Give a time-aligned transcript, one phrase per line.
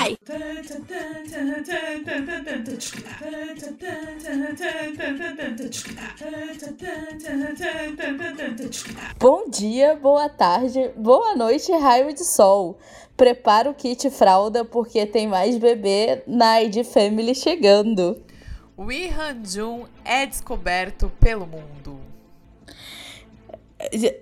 [0.00, 0.16] Vai!
[9.18, 12.78] Bom dia, boa tarde, boa noite, raio de sol.
[13.14, 18.22] Prepara o kit fralda porque tem mais bebê na ID Family chegando.
[18.78, 18.86] O
[19.44, 22.00] Jun é descoberto pelo mundo.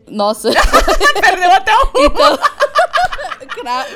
[0.08, 0.50] Nossa.
[1.20, 2.06] Perdeu até o rumo.
[2.06, 2.38] Então...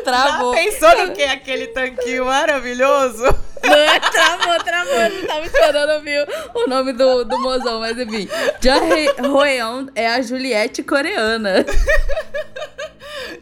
[0.04, 0.54] travou.
[0.54, 3.24] Já pensou no que é aquele tanquinho maravilhoso?
[3.24, 5.08] Não, travou, travou.
[5.10, 8.28] Não tava esperando ouvir o nome do, do mozão, mas enfim.
[8.60, 11.64] Jang Hoyeon é a Juliette coreana.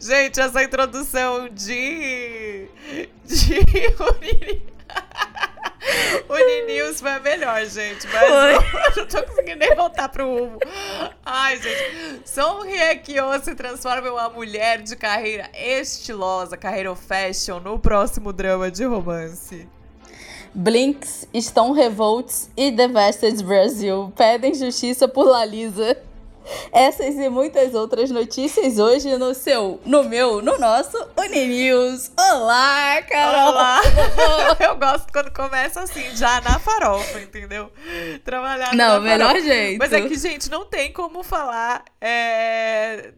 [0.01, 2.69] Gente, essa introdução de.
[3.25, 4.71] de.
[6.29, 8.07] O Ninius foi melhor, gente.
[8.09, 10.59] Mas eu não tô conseguindo nem voltar pro rumo.
[11.25, 12.29] Ai, gente.
[12.29, 18.33] Song Hye Kyo se transforma em uma mulher de carreira estilosa, carreira fashion, no próximo
[18.33, 19.67] drama de romance.
[20.55, 25.97] Blinks, Stone Revolts e The Vested Brasil pedem justiça por Lalisa.
[26.73, 32.11] Essas e muitas outras notícias hoje no seu, no meu, no nosso Uninews.
[32.19, 33.51] Olá, Carol!
[33.53, 33.81] Olá!
[34.61, 37.71] Eu gosto quando começa assim, já na farofa, entendeu?
[38.25, 39.47] Trabalhar Não, melhor farofa.
[39.47, 39.79] jeito.
[39.79, 43.13] Mas é que, gente, não tem como falar é,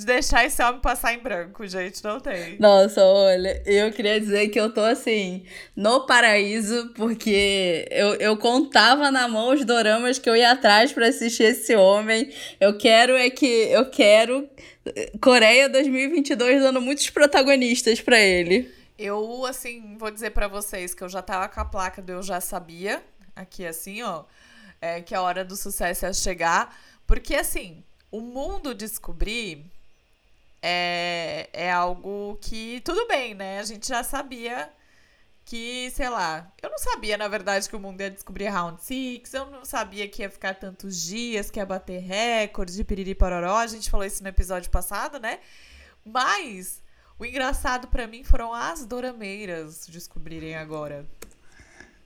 [0.00, 2.02] de deixar esse homem passar em branco, gente.
[2.02, 2.58] Não tem.
[2.58, 5.44] Nossa, olha, eu queria dizer que eu tô assim,
[5.76, 11.08] no paraíso, porque eu, eu contava na mão os doramas que eu ia atrás para
[11.08, 12.32] assistir esse homem.
[12.58, 13.46] Eu quero é que.
[13.46, 14.48] Eu quero.
[15.20, 18.72] Coreia 2022 dando muitos protagonistas para ele.
[18.98, 22.22] Eu, assim, vou dizer para vocês que eu já tava com a placa do Eu
[22.22, 23.02] Já Sabia,
[23.36, 24.24] aqui assim, ó,
[24.80, 26.74] é, que a hora do sucesso ia chegar.
[27.06, 29.70] Porque, assim, o mundo descobrir
[30.62, 33.60] é, é algo que, tudo bem, né?
[33.60, 34.70] A gente já sabia
[35.44, 39.34] que, sei lá, eu não sabia, na verdade, que o mundo ia descobrir Round Six,
[39.34, 43.56] eu não sabia que ia ficar tantos dias, que ia bater recordes de piriri pororó,
[43.56, 45.40] a gente falou isso no episódio passado, né?
[46.04, 46.82] Mas
[47.18, 51.04] o engraçado para mim foram as dorameiras descobrirem agora.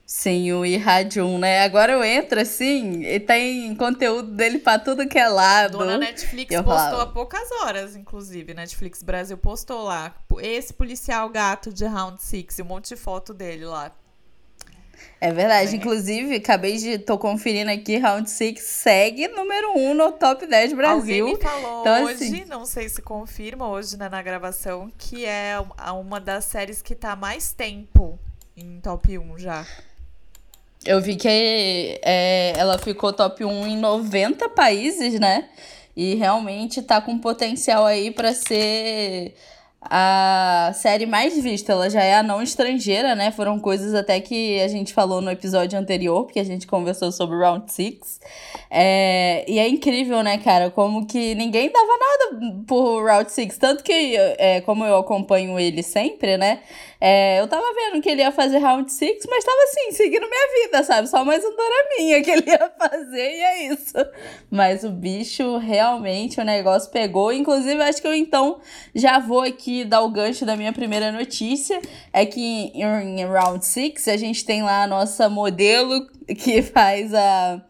[0.05, 1.63] Sim, o Irradium, né?
[1.63, 5.79] Agora eu entro assim e tem conteúdo dele pra tudo que é lado.
[5.79, 7.01] Dona Netflix postou falo.
[7.01, 8.53] há poucas horas, inclusive.
[8.53, 10.13] Netflix Brasil postou lá.
[10.39, 13.91] Esse policial gato de Round Six e um monte de foto dele lá.
[15.19, 15.73] É verdade.
[15.73, 15.77] É.
[15.77, 16.99] Inclusive, acabei de.
[16.99, 21.25] tô conferindo aqui, Round Six segue número 1 um no top 10 Brasil.
[21.25, 22.45] Alguém me falou então, hoje, assim...
[22.45, 25.55] não sei se confirma hoje né, na gravação, que é
[25.99, 28.19] uma das séries que tá mais tempo
[28.55, 29.65] em top 1 já.
[30.85, 31.27] Eu vi que
[32.03, 35.49] é, ela ficou top 1 em 90 países, né?
[35.95, 39.33] E realmente tá com potencial aí para ser
[39.81, 41.71] a série mais vista.
[41.71, 43.31] Ela já é a não estrangeira, né?
[43.31, 47.37] Foram coisas até que a gente falou no episódio anterior, porque a gente conversou sobre
[47.37, 48.19] Round 6.
[48.69, 50.69] É, e é incrível, né, cara?
[50.69, 53.57] Como que ninguém dava nada por Round 6.
[53.57, 56.59] Tanto que, é, como eu acompanho ele sempre, né?
[56.99, 60.63] É, eu tava vendo que ele ia fazer Round 6, mas tava assim, seguindo minha
[60.63, 61.07] vida, sabe?
[61.07, 63.93] Só mais um doraminha que ele ia fazer e é isso.
[64.49, 67.31] Mas o bicho, realmente, o negócio pegou.
[67.31, 68.59] Inclusive, acho que eu então
[68.93, 71.79] já vou aqui dar o gancho da minha primeira notícia.
[72.13, 76.07] É que em, Round 6 a gente tem lá a nossa modelo
[76.37, 77.61] que faz a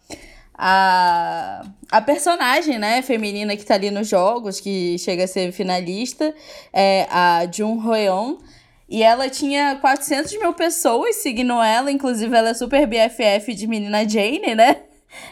[0.57, 6.33] a, a personagem, né, feminina que tá ali nos jogos, que chega a ser finalista,
[6.71, 8.37] é a Jun Hoyeon.
[8.87, 14.07] E ela tinha 400 mil pessoas seguindo ela, inclusive ela é super BFF de menina
[14.07, 14.83] Jane, né?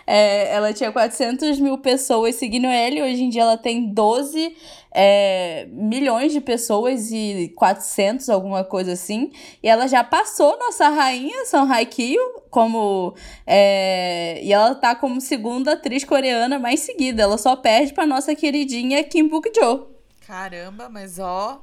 [0.08, 4.56] É, ela tinha 400 mil pessoas seguindo ela e hoje em dia ela tem 12
[4.94, 9.32] é, milhões de pessoas e 400, alguma coisa assim.
[9.62, 13.16] E ela já passou nossa rainha, São Kyo, como.
[13.46, 17.24] É, e ela tá como segunda atriz coreana mais seguida.
[17.24, 19.88] Ela só perde pra nossa queridinha Kim Buk-jo.
[20.26, 21.62] Caramba, mas ó,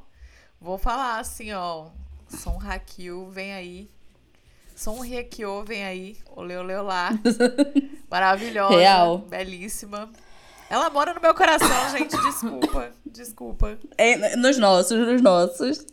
[0.61, 1.87] vou falar assim, ó.
[2.29, 3.91] Song Kyo vem aí
[4.81, 7.11] Som Riekyo vem aí, olê, olê, olá.
[8.11, 9.19] Maravilhosa, Real.
[9.19, 10.09] belíssima.
[10.71, 13.79] Ela mora no meu coração, gente, desculpa, desculpa.
[13.99, 15.87] É, nos nossos, nos nossos.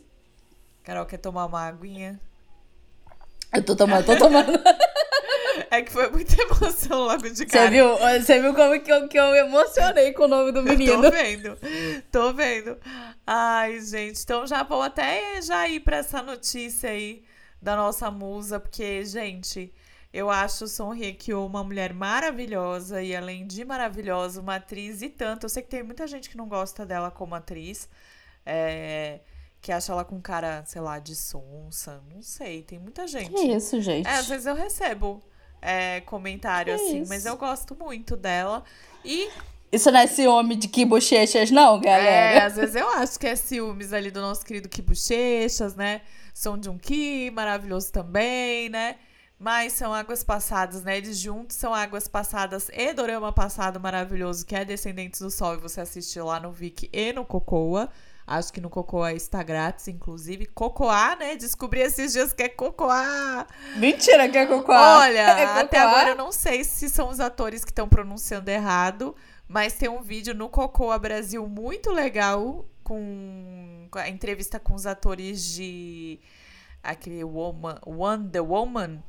[0.82, 2.18] Carol, quer tomar uma aguinha?
[3.52, 4.52] Eu tô tomando, tô tomando.
[5.70, 7.66] É que foi muita emoção logo de cara.
[7.66, 11.02] Você viu, você viu como que eu, que eu emocionei com o nome do menino?
[11.02, 11.58] tô vendo,
[12.10, 12.78] tô vendo.
[13.26, 17.22] Ai, gente, então já vou até já ir pra essa notícia aí
[17.60, 19.72] da nossa musa, porque, gente,
[20.12, 25.44] eu acho Son Hye-kyo uma mulher maravilhosa e, além de maravilhosa, uma atriz e tanto.
[25.44, 27.88] Eu sei que tem muita gente que não gosta dela como atriz.
[28.46, 29.20] É...
[29.60, 32.02] que acha ela com cara, sei lá, de sonsa.
[32.10, 33.30] Não sei, tem muita gente.
[33.30, 34.06] Que isso, gente?
[34.08, 35.22] É, às vezes eu recebo
[35.60, 37.08] é, comentário Que assim, isso?
[37.08, 38.64] mas eu gosto muito dela.
[39.04, 39.28] E
[39.72, 42.46] Isso não é ciúme de que bochechas, não, é, galera?
[42.46, 46.00] às vezes eu acho que é ciúmes ali do nosso querido Ki Bochechas, né?
[46.34, 48.96] Som de um Ki, maravilhoso também, né?
[49.38, 50.96] Mas são águas passadas, né?
[50.98, 55.58] Eles juntos são águas passadas e dorama passado maravilhoso, que é Descendentes do Sol, e
[55.58, 57.88] você assistiu lá no Viki e no Cocoa.
[58.30, 60.44] Acho que no Cocoa está grátis, inclusive.
[60.46, 61.34] Cocoa, né?
[61.34, 63.46] Descobri esses dias que é Cocoa.
[63.76, 64.70] Mentira, que é cocô.
[64.72, 65.88] Olha, É até cocô?
[65.88, 69.16] agora eu não sei se são os atores que estão pronunciando errado,
[69.48, 75.42] mas tem um vídeo no Cocoa Brasil muito legal com a entrevista com os atores
[75.54, 76.20] de
[76.82, 79.02] aquele Woman, Wonder Woman.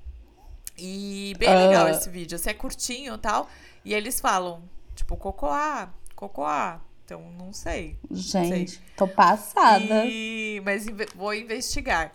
[0.77, 1.56] E bem Ah.
[1.68, 2.38] legal esse vídeo.
[2.38, 3.50] Assim, é curtinho e tal.
[3.83, 4.63] E eles falam,
[4.95, 6.80] tipo, Cocoa, Cocoa.
[7.09, 7.97] Então, não sei.
[8.11, 10.06] Gente, tô passada.
[10.06, 10.85] E- mas
[11.15, 12.13] vou investigar.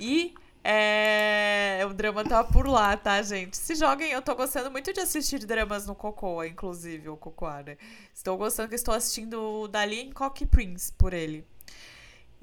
[0.00, 0.34] E
[0.64, 3.56] é, o drama tá por lá, tá, gente?
[3.56, 7.76] Se joguem, eu tô gostando muito de assistir dramas no Cocoa, inclusive, o Cocoa, né?
[8.12, 11.46] Estou gostando que estou assistindo o Dali em Cocky Prince por ele.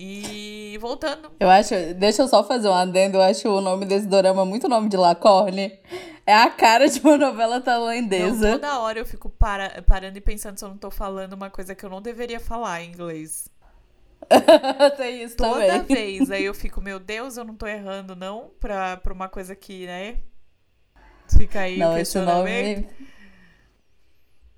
[0.03, 1.31] E voltando.
[1.39, 4.68] Eu acho, deixa eu só fazer um adendo, eu acho o nome desse dorama muito
[4.68, 5.77] nome de Lacorne.
[6.25, 8.53] É a cara de uma novela Não, tailandesa.
[8.53, 11.75] toda hora eu fico para- parando e pensando se eu não tô falando uma coisa
[11.75, 13.48] que eu não deveria falar em inglês.
[14.98, 15.81] Tem isso Toda também.
[16.18, 16.31] vez.
[16.31, 18.50] Aí eu fico, meu Deus, eu não tô errando, não?
[18.59, 20.18] Pra, pra uma coisa que, né?
[21.38, 22.81] Fica aí o Não, esse questionamento.
[22.81, 22.89] nome.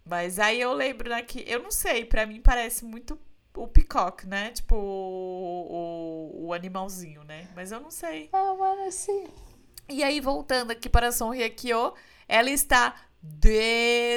[0.05, 3.17] Mas aí eu lembro, né, que eu não sei, pra mim parece muito
[3.55, 4.51] o peacock, né?
[4.51, 7.47] Tipo, o, o, o animalzinho, né?
[7.55, 8.29] Mas eu não sei.
[8.33, 9.27] Ah, mano, assim.
[9.89, 11.93] E aí, voltando aqui para Son Hyekyo,
[12.27, 12.95] ela está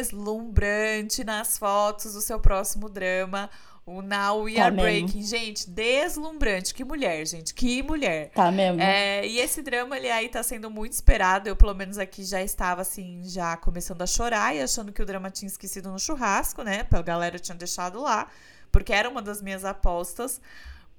[0.04, 3.48] deslumbrante nas fotos do seu próximo drama,
[3.84, 4.90] o Now We Tá Are mesmo.
[4.90, 5.22] Breaking.
[5.22, 6.74] Gente, deslumbrante.
[6.74, 7.54] Que mulher, gente.
[7.54, 8.30] Que mulher.
[8.30, 8.80] Tá mesmo?
[8.80, 11.48] É, e esse drama, ele aí tá sendo muito esperado.
[11.48, 15.06] Eu, pelo menos aqui, já estava, assim, já começando a chorar e achando que o
[15.06, 16.84] drama tinha esquecido no churrasco, né?
[16.90, 18.28] A galera tinha deixado lá,
[18.76, 20.38] porque era uma das minhas apostas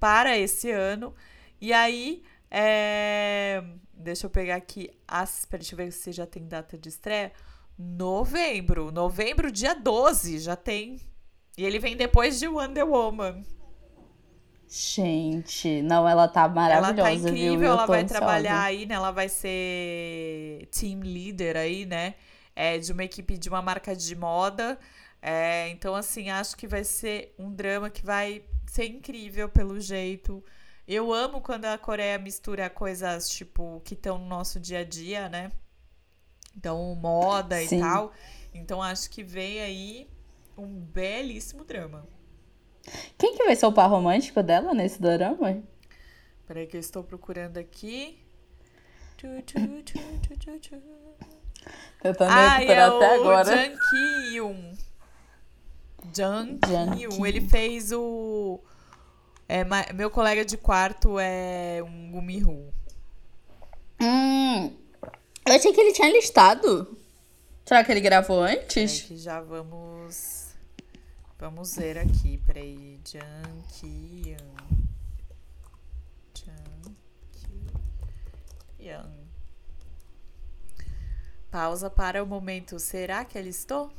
[0.00, 1.14] para esse ano.
[1.60, 3.62] E aí, é,
[3.94, 5.46] deixa eu pegar aqui as.
[5.48, 7.32] Deixa eu ver se já tem data de estreia.
[7.78, 8.90] Novembro.
[8.90, 11.00] Novembro, dia 12, já tem.
[11.56, 13.44] E ele vem depois de Wonder Woman.
[14.66, 17.54] Gente, não, ela tá Ela maravilhosa, tá viu?
[17.54, 18.06] incrível, Eu ela vai ansiosa.
[18.06, 18.96] trabalhar aí, né?
[18.96, 22.14] Ela vai ser team leader aí, né?
[22.56, 24.76] É, de uma equipe de uma marca de moda.
[25.20, 30.44] É, então, assim, acho que vai ser um drama que vai ser incrível pelo jeito.
[30.86, 35.28] Eu amo quando a Coreia mistura coisas, tipo, que estão no nosso dia a dia,
[35.28, 35.50] né?
[36.56, 37.76] Então, moda Sim.
[37.76, 38.12] e tal.
[38.54, 40.08] Então, acho que vem aí
[40.56, 42.06] um belíssimo drama.
[43.18, 45.62] Quem que vai ser o par romântico dela nesse dorama?
[46.46, 48.18] Peraí que eu estou procurando aqui.
[49.18, 49.98] Tu, tu, tu.
[52.02, 53.44] Eu Ah, tô é até agora.
[53.44, 54.87] Jang Ki-yoon.
[56.14, 56.58] Jang.
[56.58, 57.26] Ki.
[57.26, 58.60] Ele fez o...
[59.48, 59.64] É,
[59.94, 62.72] meu colega de quarto é um Gumihu.
[64.00, 64.76] Hum,
[65.46, 66.96] eu achei que ele tinha listado.
[67.64, 69.02] Será que ele gravou antes?
[69.02, 70.48] que já vamos...
[71.38, 72.38] Vamos ver aqui.
[72.46, 72.98] Peraí.
[73.04, 73.62] Jang
[78.78, 79.28] Ki-yoon.
[81.50, 82.78] Pausa para o momento.
[82.78, 83.90] Será que alistou?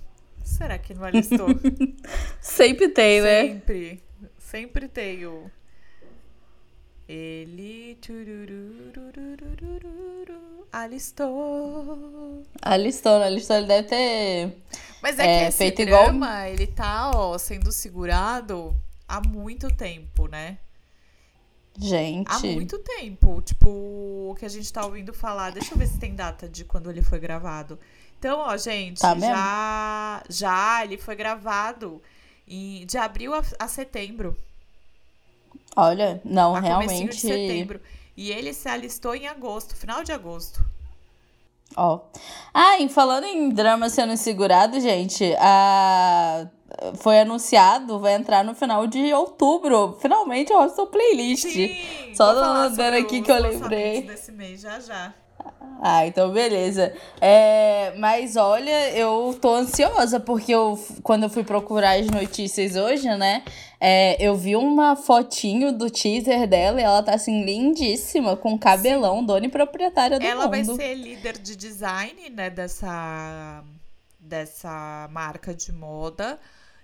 [0.50, 1.48] Será que não alistou?
[2.42, 3.42] Sempre tem, né?
[3.48, 4.04] Sempre.
[4.38, 5.50] Sempre tem o.
[7.08, 7.98] Ele.
[10.72, 12.44] Alistou.
[12.62, 14.58] A listona, a listona ele deve ter.
[15.02, 18.76] Mas é, É, que esse feito igual- drama, ele tá, ó, sendo segurado
[19.08, 20.58] há muito tempo, né?
[21.78, 22.28] Gente.
[22.30, 23.42] Há muito tempo.
[23.42, 23.70] Tipo,
[24.32, 25.52] o que a gente tá ouvindo falar.
[25.52, 27.80] Deixa eu ver se tem data de quando ele foi gravado.
[28.20, 32.02] Então, ó, gente, Tá já, já ele foi gravado
[32.46, 34.36] em, de abril a, a setembro.
[35.74, 37.48] Olha, não, a comecinho de realmente.
[37.48, 37.82] setembro.
[38.18, 40.62] E ele se alistou em agosto, final de agosto.
[41.78, 42.02] Ó.
[42.54, 46.46] Ah, e falando em drama sendo segurado, gente, a...
[46.96, 49.98] foi anunciado, vai entrar no final de outubro.
[50.02, 51.46] Finalmente, ó, sua playlist.
[52.16, 54.02] Só vou falar dando aqui que eu lembrei.
[54.02, 55.14] desse mês já já.
[55.82, 56.94] Ah, então beleza.
[57.22, 63.08] É, mas olha, eu tô ansiosa, porque eu, quando eu fui procurar as notícias hoje,
[63.16, 63.44] né?
[63.80, 69.24] é, eu vi uma fotinho do teaser dela e ela tá assim, lindíssima, com cabelão,
[69.26, 70.76] dona e proprietária do Ela vai mundo.
[70.76, 73.64] ser líder de design, né, dessa,
[74.20, 76.38] dessa marca de moda.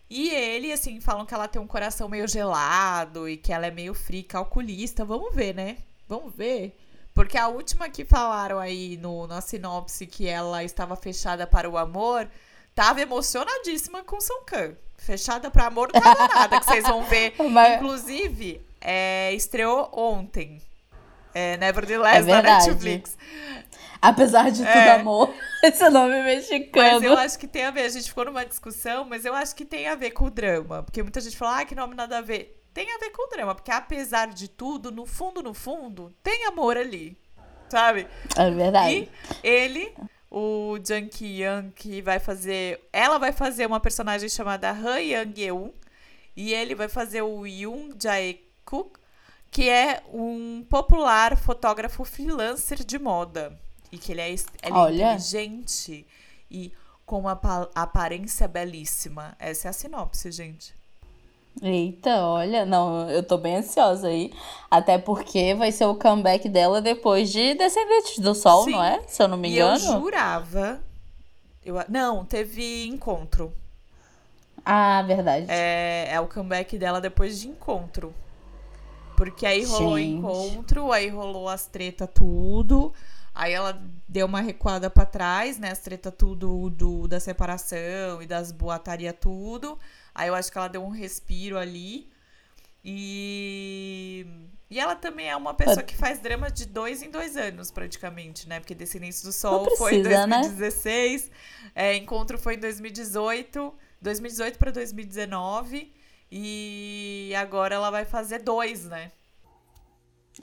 [0.09, 3.71] E ele, assim, falam que ela tem um coração meio gelado e que ela é
[3.71, 5.03] meio fria, calculista.
[5.03, 5.77] Vamos ver, né?
[6.07, 6.77] Vamos ver.
[7.15, 11.77] Porque a última que falaram aí no, na sinopse que ela estava fechada para o
[11.77, 12.27] amor,
[12.75, 14.75] tava emocionadíssima com São Khan.
[14.97, 17.33] Fechada para amor não tava nada, que vocês vão ver.
[17.49, 17.75] Mas...
[17.77, 20.61] Inclusive, é, estreou ontem.
[21.33, 23.17] É, Nevertheless, é da Netflix.
[24.01, 24.91] Apesar de tudo, é.
[24.91, 25.33] amor.
[25.63, 26.99] Esse nome mexicano.
[26.99, 27.83] Mas eu acho que tem a ver.
[27.83, 30.83] A gente ficou numa discussão, mas eu acho que tem a ver com o drama.
[30.83, 32.54] Porque muita gente fala, ah, que nome nada a ver.
[32.75, 33.55] Tem a ver com o drama.
[33.55, 37.17] Porque apesar de tudo, no fundo, no fundo, tem amor ali.
[37.69, 38.05] Sabe?
[38.35, 39.09] É verdade.
[39.41, 39.95] E ele,
[40.29, 42.85] o Jung Ki-young, que vai fazer.
[42.91, 45.71] Ela vai fazer uma personagem chamada Han Yang-eun.
[46.35, 48.99] E ele vai fazer o Yoon Jae-kook,
[49.49, 53.57] que é um popular fotógrafo freelancer de moda.
[53.89, 56.05] E que ele é, ele é inteligente
[56.51, 56.73] e
[57.05, 57.39] com uma
[57.73, 59.33] aparência belíssima.
[59.39, 60.75] Essa é a sinopse, gente.
[61.61, 64.33] Eita, olha, não, eu tô bem ansiosa aí.
[64.69, 68.71] Até porque vai ser o comeback dela depois de Descendentes do Sol, Sim.
[68.71, 69.01] não é?
[69.07, 69.79] Se eu não me engano.
[69.79, 70.81] E eu jurava.
[71.63, 73.53] Eu, não, teve encontro.
[74.65, 75.45] Ah, verdade.
[75.47, 78.13] É, é o comeback dela depois de encontro.
[79.15, 80.17] Porque aí rolou Gente.
[80.17, 82.93] encontro, aí rolou as treta tudo.
[83.33, 85.71] Aí ela deu uma recuada para trás, né?
[85.71, 89.77] As treta tudo do, da separação e das boataria tudo.
[90.15, 92.09] Aí eu acho que ela deu um respiro ali.
[92.83, 94.25] E.
[94.67, 98.49] E ela também é uma pessoa que faz drama de dois em dois anos, praticamente,
[98.49, 98.59] né?
[98.59, 101.35] Porque Descendentes do Sol precisa, foi em 2016, né?
[101.75, 105.93] é, Encontro foi em 2018, 2018 para 2019.
[106.31, 109.11] E agora ela vai fazer dois, né?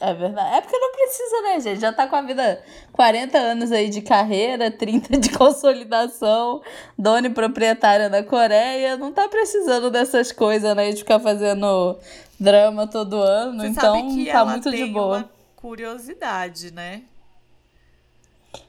[0.01, 0.57] É verdade.
[0.57, 1.81] É porque não precisa, né, gente?
[1.81, 6.63] Já tá com a vida 40 anos aí de carreira, 30 de consolidação,
[6.99, 8.97] dona e proprietária da Coreia.
[8.97, 10.91] Não tá precisando dessas coisas, né?
[10.91, 11.99] De ficar fazendo
[12.41, 13.61] drama todo ano.
[13.61, 15.19] Você então tá muito de boa.
[15.19, 17.03] Uma curiosidade, né?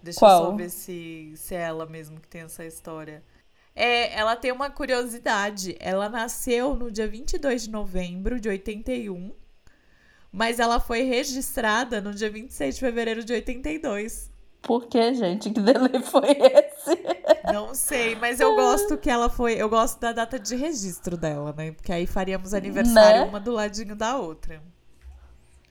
[0.01, 0.39] Deixa Qual?
[0.39, 3.23] eu só ver se, se é ela mesmo que tem essa história.
[3.75, 5.75] É, ela tem uma curiosidade.
[5.79, 9.31] Ela nasceu no dia 22 de novembro de 81
[10.33, 14.31] mas ela foi registrada no dia 26 de fevereiro de 82.
[14.63, 15.51] Por que, gente?
[15.51, 17.53] Que delay foi esse?
[17.53, 19.53] Não sei, mas eu gosto que ela foi.
[19.53, 21.71] Eu gosto da data de registro dela, né?
[21.73, 23.27] Porque aí faríamos aniversário né?
[23.27, 24.59] uma do ladinho da outra.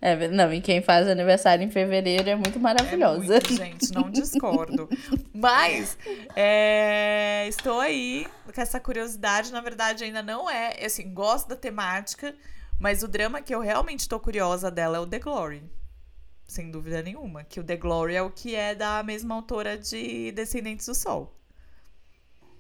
[0.01, 3.37] É, não, e quem faz aniversário em fevereiro é muito maravilhosa.
[3.37, 4.89] É muito, gente, não discordo.
[5.33, 5.97] Mas
[6.37, 9.51] é, estou aí com essa curiosidade.
[9.51, 10.85] Na verdade, ainda não é.
[10.85, 12.35] Assim, gosto da temática,
[12.83, 15.63] mas o drama que eu realmente tô curiosa dela é o The Glory.
[16.49, 17.45] Sem dúvida nenhuma.
[17.45, 21.33] Que o The Glory é o que é da mesma autora de Descendentes do Sol.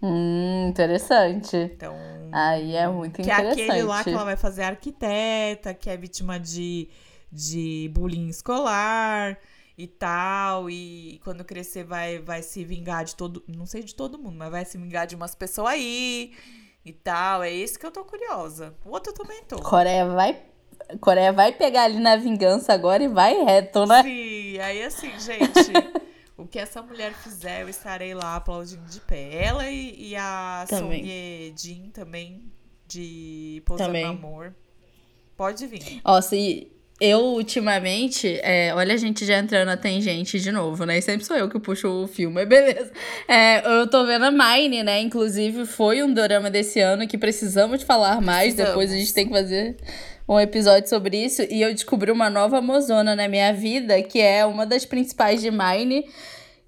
[0.00, 1.56] Hum, interessante.
[1.56, 1.96] Então.
[2.30, 3.54] Aí é muito que interessante.
[3.56, 6.88] Que é aquele lá que ela vai fazer arquiteta, que é vítima de,
[7.32, 9.36] de bullying escolar
[9.76, 10.70] e tal.
[10.70, 13.42] E quando crescer vai, vai se vingar de todo.
[13.48, 16.32] Não sei de todo mundo, mas vai se vingar de umas pessoas aí
[16.84, 17.42] e tal.
[17.42, 18.74] É esse que eu tô curiosa.
[18.84, 19.56] O outro eu também tô.
[19.56, 20.42] Coreia vai.
[21.00, 24.02] Coreia vai pegar ali na vingança agora e vai reto, né?
[24.02, 25.72] Sim, aí assim, gente.
[26.36, 29.44] o que essa mulher fizer, eu estarei lá aplaudindo de pé.
[29.44, 31.00] Ela e, e a também.
[31.00, 32.52] Sonye Jin também,
[32.86, 34.54] de Pousando Amor.
[35.36, 36.00] Pode vir.
[36.04, 36.71] Ó, se,
[37.04, 40.98] eu, ultimamente, é, olha a gente já entrando a tangente de novo, né?
[40.98, 42.92] E sempre sou eu que puxo o filme, mas beleza.
[43.26, 45.00] É, eu tô vendo a Mine, né?
[45.00, 48.54] Inclusive, foi um dorama desse ano que precisamos falar mais.
[48.54, 48.70] Precisamos.
[48.70, 49.76] Depois a gente tem que fazer
[50.28, 51.42] um episódio sobre isso.
[51.50, 55.50] E eu descobri uma nova mozona na minha vida, que é uma das principais de
[55.50, 56.06] Mine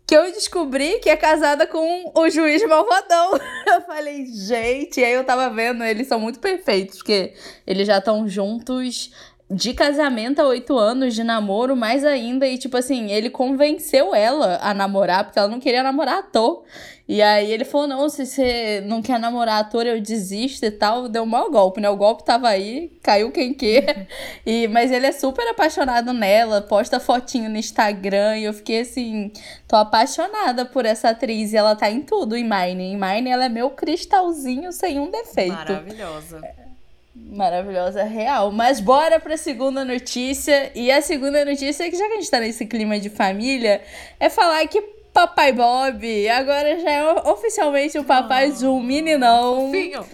[0.06, 3.38] que eu descobri que é casada com o juiz malvadão.
[3.66, 7.32] Eu falei, gente, e aí eu tava vendo, eles são muito perfeitos, porque
[7.66, 9.10] eles já estão juntos
[9.54, 12.46] de casamento a oito anos, de namoro, mais ainda.
[12.46, 16.64] E, tipo assim, ele convenceu ela a namorar, porque ela não queria namorar ator.
[17.06, 21.08] E aí ele falou: não, se você não quer namorar ator, eu desisto e tal.
[21.08, 21.88] Deu um mau golpe, né?
[21.88, 24.08] O golpe tava aí, caiu quem quer.
[24.46, 28.38] E, mas ele é super apaixonado nela, posta fotinho no Instagram.
[28.38, 29.30] E eu fiquei assim:
[29.68, 31.52] tô apaixonada por essa atriz.
[31.52, 32.92] E ela tá em tudo, em Mine.
[32.92, 35.52] Em Mine, ela é meu cristalzinho sem um defeito.
[35.52, 36.63] Maravilhosa.
[37.14, 38.50] Maravilhosa, real.
[38.50, 40.72] Mas bora pra segunda notícia.
[40.74, 43.82] E a segunda notícia é que já que a gente tá nesse clima de família,
[44.18, 44.80] é falar que
[45.12, 49.66] Papai Bob agora já é oficialmente o papai oh, de um meninão.
[49.66, 50.04] Fofinho.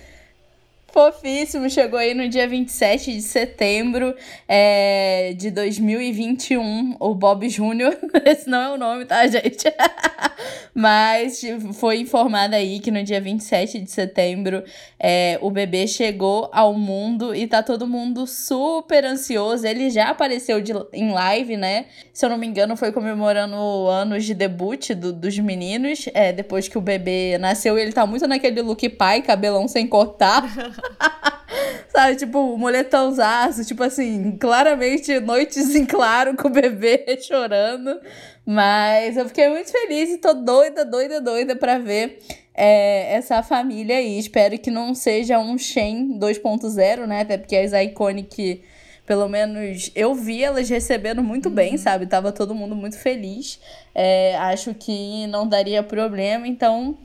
[0.92, 4.14] Fofíssimo, chegou aí no dia 27 de setembro
[4.48, 7.96] é, de 2021, o Bob Júnior.
[8.26, 9.72] Esse não é o nome, tá, gente?
[10.74, 11.42] Mas
[11.74, 14.64] foi informado aí que no dia 27 de setembro
[14.98, 19.66] é, o bebê chegou ao mundo e tá todo mundo super ansioso.
[19.66, 21.86] Ele já apareceu de, em live, né?
[22.12, 23.56] Se eu não me engano, foi comemorando
[23.88, 26.06] anos de debut do, dos meninos.
[26.14, 30.42] É, depois que o bebê nasceu, ele tá muito naquele look pai, cabelão sem cortar.
[31.88, 38.00] Sabe, tipo, moletãozaço, tipo assim, claramente noites em claro com o bebê chorando.
[38.46, 42.20] Mas eu fiquei muito feliz e tô doida, doida, doida pra ver
[42.54, 44.18] é, essa família aí.
[44.18, 47.22] Espero que não seja um Shen 2.0, né?
[47.22, 48.62] Até porque as Iconic,
[49.06, 51.54] pelo menos eu vi elas recebendo muito uhum.
[51.54, 52.06] bem, sabe?
[52.06, 53.60] Tava todo mundo muito feliz.
[53.94, 56.96] É, acho que não daria problema, então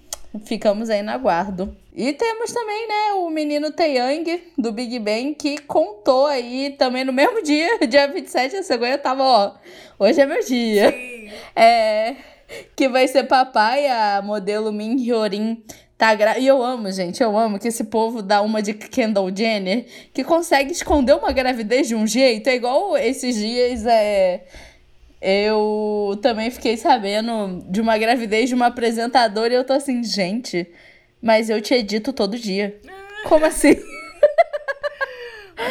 [0.46, 1.76] ficamos aí na guardo.
[1.96, 7.14] E temos também, né, o menino Taeyang, do Big Bang, que contou aí também no
[7.14, 9.54] mesmo dia, dia 27, a cegonha tava, ó,
[9.98, 10.92] hoje é meu dia.
[10.92, 11.30] Sim.
[11.56, 12.16] É,
[12.76, 15.64] que vai ser papai, a modelo Min Hyorin
[15.98, 16.38] tá gra...
[16.38, 20.22] E eu amo, gente, eu amo que esse povo dá uma de Kendall Jenner, que
[20.22, 24.44] consegue esconder uma gravidez de um jeito, é igual esses dias, é
[25.22, 30.68] eu também fiquei sabendo de uma gravidez de uma apresentadora e eu tô assim, gente,
[31.22, 32.80] mas eu te edito todo dia.
[33.26, 33.76] Como assim?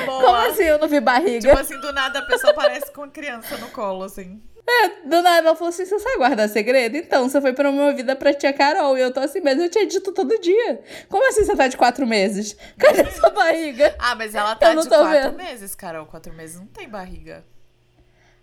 [0.07, 0.23] Boa.
[0.23, 1.49] Como assim eu não vi barriga?
[1.49, 4.43] Tipo assim, do nada a pessoa aparece com a criança no colo, assim.
[4.67, 6.97] É, do nada ela falou assim: você sabe guardar segredo?
[6.97, 8.97] Então, você foi promovida pra tia Carol.
[8.97, 10.81] E eu tô assim, mas eu te edito todo dia.
[11.09, 12.57] Como assim você tá de quatro meses?
[12.79, 13.95] Cadê sua barriga?
[13.99, 15.37] Ah, mas ela tá de quatro vendo.
[15.37, 16.07] meses, Carol.
[16.07, 17.45] Quatro meses não tem barriga.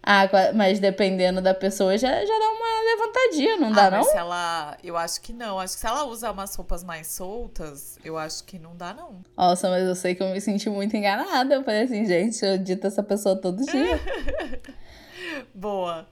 [0.03, 4.03] Ah, mas dependendo da pessoa já, já dá uma levantadinha, não ah, dá, não?
[4.03, 4.77] Se ela.
[4.83, 5.59] Eu acho que não.
[5.59, 9.21] Acho que se ela usa umas roupas mais soltas, eu acho que não dá, não.
[9.37, 11.53] Nossa, mas eu sei que eu me senti muito enganada.
[11.53, 13.99] Eu falei assim, gente, eu dito essa pessoa todo dia.
[15.53, 16.07] Boa.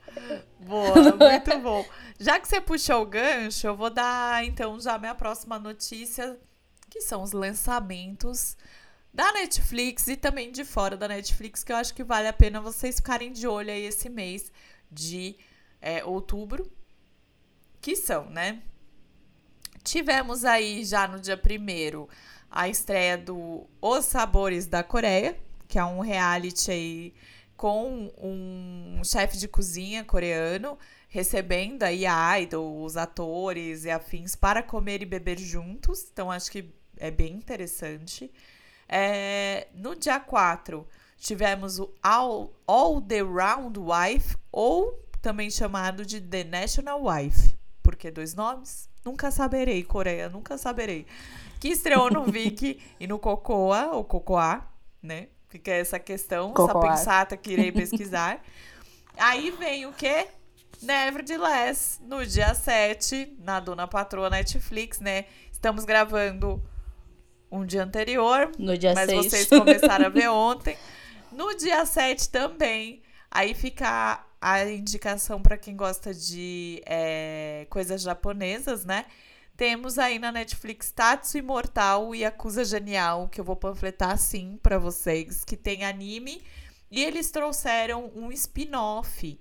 [0.60, 1.86] Boa, muito bom.
[2.19, 6.38] Já que você puxou o gancho, eu vou dar então já minha próxima notícia,
[6.89, 8.55] que são os lançamentos
[9.13, 12.61] da Netflix e também de fora da Netflix, que eu acho que vale a pena
[12.61, 14.51] vocês ficarem de olho aí esse mês
[14.91, 15.35] de
[15.81, 16.69] é, outubro,
[17.81, 18.61] que são, né?
[19.83, 22.07] Tivemos aí já no dia primeiro
[22.51, 27.13] a estreia do Os Sabores da Coreia, que é um reality aí
[27.55, 30.77] com um chefe de cozinha coreano
[31.09, 32.03] recebendo aí
[32.41, 36.07] idols, atores e afins para comer e beber juntos.
[36.13, 38.31] Então acho que é bem interessante.
[38.91, 40.85] É, no dia 4,
[41.17, 47.55] tivemos o All, All the Round Wife, ou também chamado de The National Wife.
[47.83, 48.89] Por que dois nomes?
[49.05, 51.05] Nunca saberei, Coreia, nunca saberei.
[51.59, 54.65] Que estreou no Viki e no Cocoa, ou Cocoa,
[55.01, 55.27] né?
[55.49, 56.85] Fica essa questão, Cocoa.
[56.85, 58.43] essa pensata que irei pesquisar.
[59.17, 60.27] Aí vem o quê?
[60.81, 65.25] Nevertheless, no dia 7, na Dona Patroa Netflix, né?
[65.51, 66.63] Estamos gravando
[67.51, 68.51] um dia anterior.
[68.57, 69.25] No dia mas 6.
[69.25, 70.77] vocês começaram a ver ontem.
[71.31, 73.01] No dia 7 também.
[73.31, 79.05] Aí fica a indicação para quem gosta de é, coisas japonesas, né?
[79.55, 84.79] Temos aí na Netflix Tatsu Imortal e Acusa Genial, que eu vou panfletar assim para
[84.79, 86.42] vocês, que tem anime.
[86.90, 89.38] E eles trouxeram um spin-off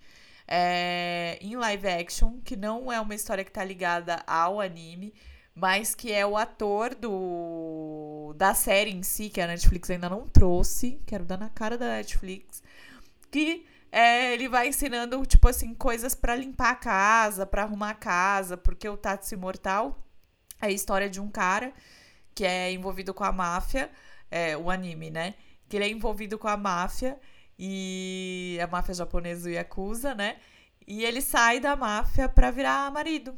[0.46, 5.14] é, em live action, que não é uma história que tá ligada ao anime,
[5.58, 10.28] mas que é o ator do da série em si, que a Netflix ainda não
[10.28, 12.62] trouxe, quero dar na cara da Netflix,
[13.30, 17.94] que é, ele vai ensinando, tipo assim, coisas para limpar a casa, para arrumar a
[17.94, 19.98] casa, porque o Tatsu Imortal
[20.60, 21.72] é a história de um cara
[22.34, 23.90] que é envolvido com a máfia,
[24.30, 25.34] é, o anime, né?
[25.68, 27.18] Que ele é envolvido com a máfia
[27.58, 30.36] e a máfia japonesa o Yakuza, né?
[30.86, 33.36] E ele sai da máfia pra virar marido.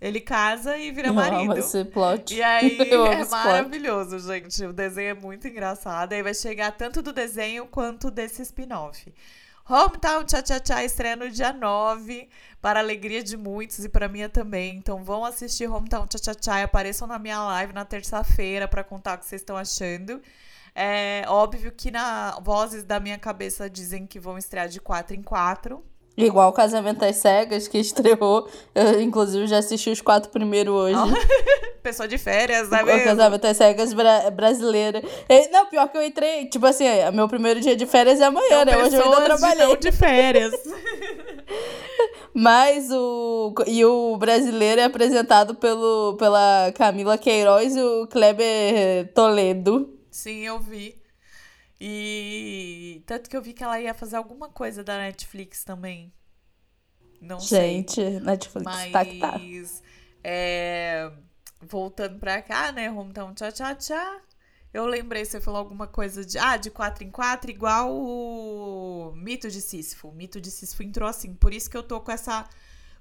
[0.00, 1.58] Ele casa e vira marido.
[1.58, 2.34] esse plot.
[2.34, 4.26] E aí é maravilhoso, plot.
[4.26, 4.64] gente.
[4.64, 6.12] O desenho é muito engraçado.
[6.12, 9.12] Aí vai chegar tanto do desenho quanto desse spin-off.
[9.68, 12.28] Hometown Tcha Tcha Tcha estreia no dia 9,
[12.60, 14.74] para a alegria de muitos e para minha também.
[14.76, 18.82] Então vão assistir Hometown Tcha Tcha Tcha e apareçam na minha live na terça-feira para
[18.82, 20.20] contar o que vocês estão achando.
[20.74, 25.22] É óbvio que na vozes da minha cabeça dizem que vão estrear de 4 em
[25.22, 25.84] 4.
[26.24, 28.48] Igual o Casamento às Cegas, que estreou.
[28.74, 30.98] Eu, inclusive, já assisti os quatro primeiros hoje.
[31.82, 32.82] Pessoa de férias, né?
[32.82, 35.02] O Casamento às Cegas bra brasileira.
[35.28, 36.46] E, não, pior que eu entrei.
[36.46, 38.84] Tipo assim, meu primeiro dia de férias é amanhã, então, né?
[38.84, 39.76] Hoje eu ainda trabalhei.
[39.76, 40.52] de férias.
[42.34, 43.54] Mas o.
[43.66, 49.98] E o brasileiro é apresentado pelo, pela Camila Queiroz e o Kleber Toledo.
[50.10, 50.99] Sim, eu vi.
[51.80, 56.12] E tanto que eu vi que ela ia fazer alguma coisa da Netflix também.
[57.20, 58.20] Não Gente, sei.
[58.20, 59.40] Netflix Mas, tá que tá.
[60.22, 61.10] é,
[61.60, 62.90] voltando pra cá, né?
[62.90, 64.20] Hometown Tchá Tchá Tchá.
[64.72, 66.38] Eu lembrei, você falou alguma coisa de.
[66.38, 70.08] Ah, de 4 em 4, igual o Mito de Sísifo.
[70.08, 71.34] O Mito de Sísifo entrou assim.
[71.34, 72.48] Por isso que eu tô com essa.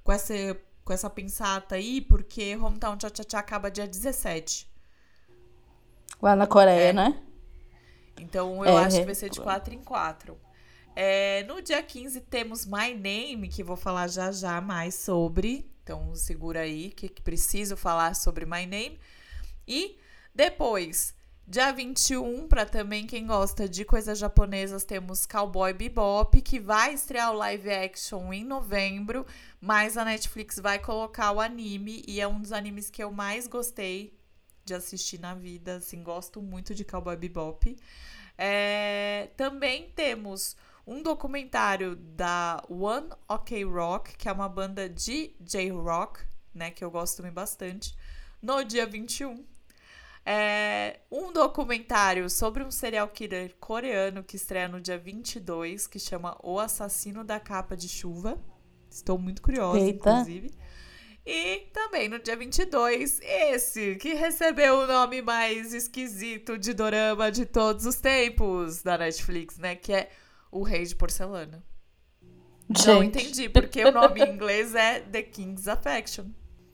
[0.04, 0.34] Com essa,
[0.84, 4.68] com essa pensata aí, porque Hometown Tchá Tchá Tchá acaba dia 17.
[6.22, 6.94] Lá na Coreia, É.
[6.94, 7.22] né?
[8.22, 9.06] Então eu É, acho que é.
[9.06, 10.38] vai ser de 4 em 4.
[10.96, 15.70] É, no dia 15 temos My Name, que vou falar já já mais sobre.
[15.84, 19.00] Então segura aí que, que preciso falar sobre My Name.
[19.68, 19.98] E
[20.34, 21.14] depois,
[21.48, 27.32] dia 21, para também quem gosta de coisas japonesas, temos Cowboy Bebop, que vai estrear
[27.32, 29.26] o live action em novembro,
[29.62, 33.48] mas a Netflix vai colocar o anime e é um dos animes que eu mais
[33.48, 34.19] gostei
[34.70, 37.76] de assistir na vida, assim, gosto muito de Cowboy Bebop.
[38.38, 40.56] É, também temos
[40.86, 46.22] um documentário da One Ok Rock, que é uma banda de J-Rock,
[46.54, 47.98] né, que eu gosto também bastante,
[48.42, 49.44] no dia 21.
[50.24, 56.38] É, um documentário sobre um serial killer coreano que estreia no dia 22, que chama
[56.44, 58.40] O Assassino da Capa de Chuva.
[58.90, 60.12] Estou muito curiosa, Eita.
[60.12, 60.52] inclusive.
[61.26, 67.46] E também no dia 22, esse que recebeu o nome mais esquisito de dorama de
[67.46, 69.76] todos os tempos da Netflix, né?
[69.76, 70.10] Que é
[70.52, 71.64] O Rei de Porcelana.
[72.68, 76.26] Não Gente, entendi, porque o nome em inglês é The King's Affection.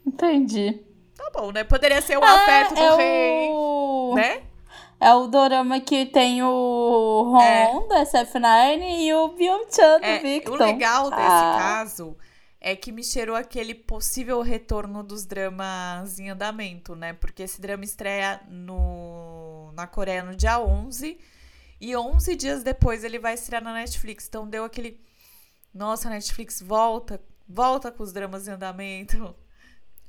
[0.05, 0.84] entendi.
[1.15, 1.63] Tá bom, né?
[1.63, 4.13] Poderia ser o afeto do é rei, o...
[4.15, 4.43] né?
[4.99, 7.88] É o dorama que tem o Ron É.
[7.88, 10.53] da SF9 e o Byung-chan do É, Victor.
[10.60, 11.55] o legal desse Ah.
[11.58, 12.17] caso
[12.65, 17.13] é que me cheirou aquele possível retorno dos dramas em andamento, né?
[17.13, 21.15] Porque esse drama estreia no, na Coreia no dia 11
[21.80, 24.28] e 11 dias depois ele vai estrear na Netflix.
[24.28, 24.99] Então deu aquele.
[25.71, 29.36] Nossa, Netflix volta, volta com os dramas em andamento.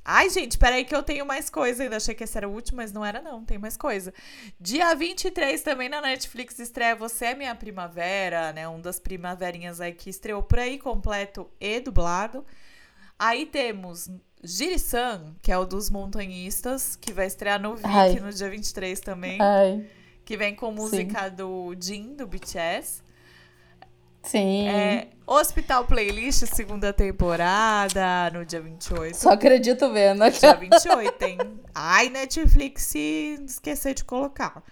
[0.09, 1.97] Ai, gente, peraí que eu tenho mais coisa ainda.
[1.97, 4.13] Achei que esse era o último, mas não era não, tem mais coisa.
[4.57, 8.65] Dia 23 também na Netflix estreia Você é Minha Primavera, né?
[8.69, 12.45] Um das primaverinhas aí que estreou por aí, completo e dublado.
[13.19, 14.09] Aí temos
[14.41, 18.17] Giri-san, que é o dos montanhistas, que vai estrear no Ai.
[18.17, 19.41] no dia 23 também.
[19.41, 19.85] Ai,
[20.23, 23.03] Que vem com música do Jin, do BTS.
[24.27, 24.67] Sim.
[24.67, 29.15] É, Hospital Playlist, segunda temporada, no dia 28.
[29.15, 30.29] Só acredito vendo.
[30.31, 31.37] Dia 28, hein?
[31.75, 34.63] Ai, Netflix se esquecer de colocar.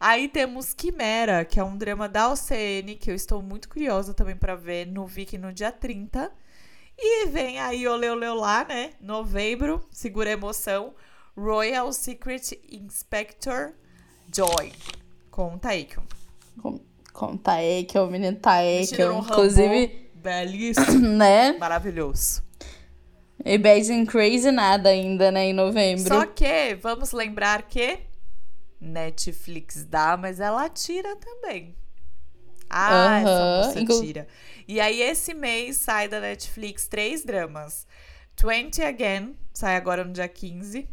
[0.00, 4.36] Aí temos Quimera, que é um drama da OCN, que eu estou muito curiosa também
[4.36, 6.30] pra ver no Viki no dia 30.
[6.96, 8.90] E vem aí Olê Olê Olá, né?
[9.00, 10.94] Novembro, segura a emoção.
[11.36, 13.72] Royal Secret Inspector
[14.34, 14.72] Joy,
[15.30, 16.02] com o Taekyon.
[17.18, 18.78] Com, Taek, o menino Taek.
[18.78, 21.52] Vestido no Inclusive, belíssimo, né?
[21.58, 22.44] maravilhoso.
[23.44, 25.46] E Bad and Crazy nada ainda, né?
[25.46, 26.06] Em novembro.
[26.06, 27.98] Só que vamos lembrar que
[28.80, 31.74] Netflix dá, mas ela tira também.
[32.70, 34.28] Ah, essa Aham, moça inclu- tira.
[34.68, 37.84] E aí, esse mês sai da Netflix três dramas.
[38.40, 40.86] 20 Again, sai agora no dia 15.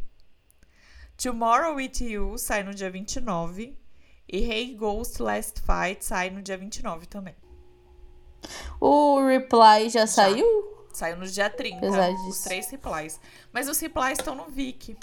[1.17, 3.77] Tomorrow With You, sai no dia 29.
[4.27, 7.35] E Hey Ghost Last Fight, sai no dia 29 também.
[8.79, 10.45] O Reply já saiu?
[10.93, 13.19] Saiu no dia 30, Apesar os três replies.
[13.51, 14.95] Mas os replies estão no Viki.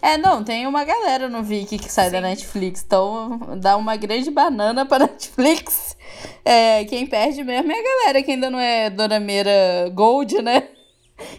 [0.00, 2.24] É, não, tem uma galera no Viki que sai da Sim.
[2.24, 2.82] Netflix.
[2.84, 5.96] Então, dá uma grande banana pra Netflix.
[6.44, 10.68] É, quem perde mesmo é a galera que ainda não é dorameira Gold, né?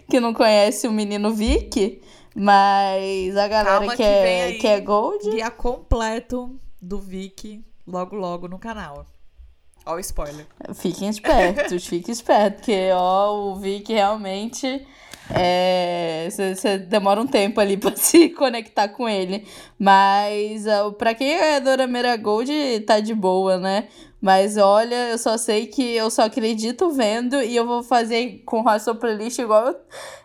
[0.10, 2.02] Que não conhece o menino Vicky.
[2.36, 5.30] Mas a galera que, que é, que é Gold.
[5.30, 9.06] Guia completo do Viki logo logo no canal.
[9.86, 10.46] Ó o spoiler.
[10.76, 14.86] Fiquem espertos, fiquem espertos, porque ó, o Vic realmente
[16.30, 19.48] você demora um tempo ali pra se conectar com ele.
[19.78, 23.88] Mas ó, pra quem é Dorameira Gold, tá de boa, né?
[24.22, 28.62] Mas olha, eu só sei que eu só acredito vendo e eu vou fazer com
[28.62, 29.76] Hostel Playlist igual eu,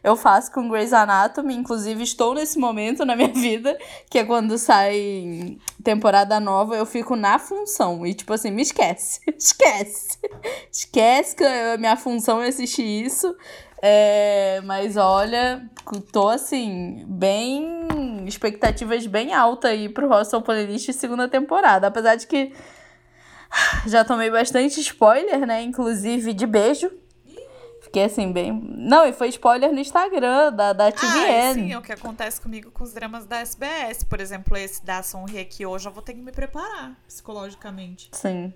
[0.02, 1.54] eu faço com Grey's Anatomy.
[1.54, 3.78] Inclusive, estou nesse momento na minha vida,
[4.10, 8.04] que é quando sai temporada nova, eu fico na função.
[8.04, 9.20] E tipo assim, me esquece.
[9.38, 10.18] Esquece.
[10.72, 13.36] Esquece que a minha função é assistir isso.
[13.80, 15.62] É, mas olha,
[16.10, 17.86] tô assim, bem.
[18.26, 21.86] expectativas bem altas aí pro Hostel Playlist segunda temporada.
[21.86, 22.52] Apesar de que
[23.86, 25.62] já tomei bastante spoiler, né?
[25.62, 26.90] Inclusive de beijo.
[27.82, 28.52] Fiquei assim, bem.
[28.76, 31.50] Não, e foi spoiler no Instagram da, da TVN.
[31.50, 34.02] Ah, sim, é o que acontece comigo com os dramas da SBS.
[34.02, 38.08] Por exemplo, esse da Sonri aqui hoje, eu vou ter que me preparar psicologicamente.
[38.10, 38.52] Sim.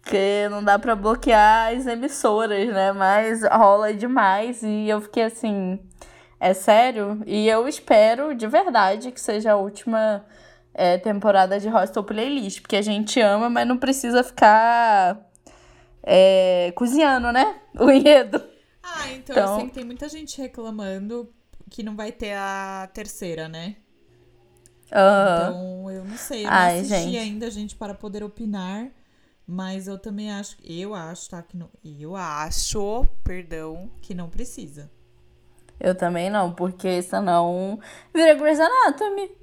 [0.00, 2.92] Porque não dá pra bloquear as emissoras, né?
[2.92, 4.62] Mas rola demais.
[4.62, 5.78] E eu fiquei assim.
[6.40, 7.22] É sério?
[7.26, 10.24] E eu espero de verdade que seja a última
[10.74, 12.60] é, temporada de Hostel Playlist.
[12.60, 15.30] Porque a gente ama, mas não precisa ficar
[16.02, 17.60] é, cozinhando, né?
[17.78, 18.42] O enredo.
[18.82, 21.32] Ah, então, então eu sei que tem muita gente reclamando
[21.70, 23.76] que não vai ter a terceira, né?
[24.88, 27.16] Então, eu não sei, eu Ai, não assisti gente.
[27.16, 28.90] ainda, gente, para poder opinar.
[29.46, 31.42] Mas eu também acho, eu acho, tá?
[31.42, 34.90] Que não, eu acho, perdão, que não precisa.
[35.80, 37.80] Eu também não, porque senão
[38.14, 39.41] vira Grey's Anatomy.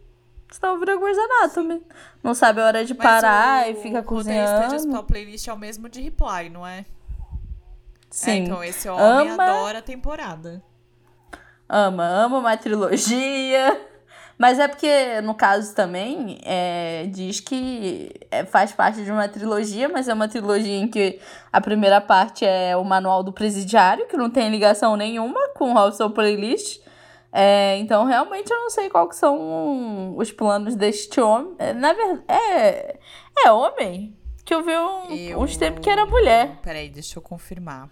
[0.52, 1.84] Senão vira Grey's Anatomy.
[2.24, 4.76] Não sabe a hora de Mas parar o, e fica cozinhando.
[4.76, 6.86] O de Playlist é o mesmo de Reply, não é?
[8.10, 8.32] Sim.
[8.32, 10.64] É, então esse homem ama, adora a temporada.
[11.68, 13.80] Ama, ama uma trilogia.
[14.40, 19.90] Mas é porque, no caso também, é, diz que é, faz parte de uma trilogia,
[19.90, 21.20] mas é uma trilogia em que
[21.52, 25.74] a primeira parte é o Manual do Presidiário, que não tem ligação nenhuma com o
[25.74, 26.80] Hostel Playlist.
[27.32, 31.56] É, então, realmente, eu não sei que são os planos deste homem.
[31.60, 33.00] É, na verdade, é,
[33.46, 34.18] é homem?
[34.44, 35.40] Que eu vi um, eu...
[35.40, 36.60] uns tempos que era mulher.
[36.64, 37.90] Peraí, deixa eu confirmar.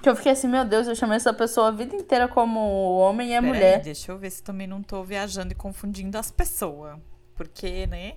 [0.00, 2.60] Que eu fiquei assim, meu Deus, eu chamei essa pessoa a vida inteira como
[2.98, 3.78] homem e é mulher.
[3.78, 6.96] Aí, deixa eu ver se também não tô viajando e confundindo as pessoas.
[7.34, 8.14] Porque, né?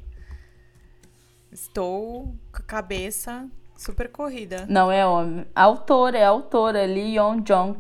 [1.52, 4.66] Estou com a cabeça super corrida.
[4.70, 5.46] Não é homem.
[5.56, 7.80] Autora, é autora, Lee Young Jong.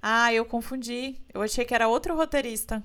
[0.00, 1.22] Ah, eu confundi.
[1.32, 2.82] Eu achei que era outro roteirista.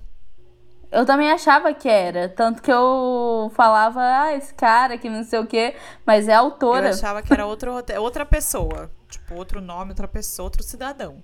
[0.92, 2.30] Eu também achava que era.
[2.30, 5.76] Tanto que eu falava, ah, esse cara que não sei o quê,
[6.06, 6.88] mas é autora.
[6.88, 8.90] Eu achava que era outro, outra pessoa.
[9.10, 11.24] Tipo, outro nome, outra pessoa, outro cidadão.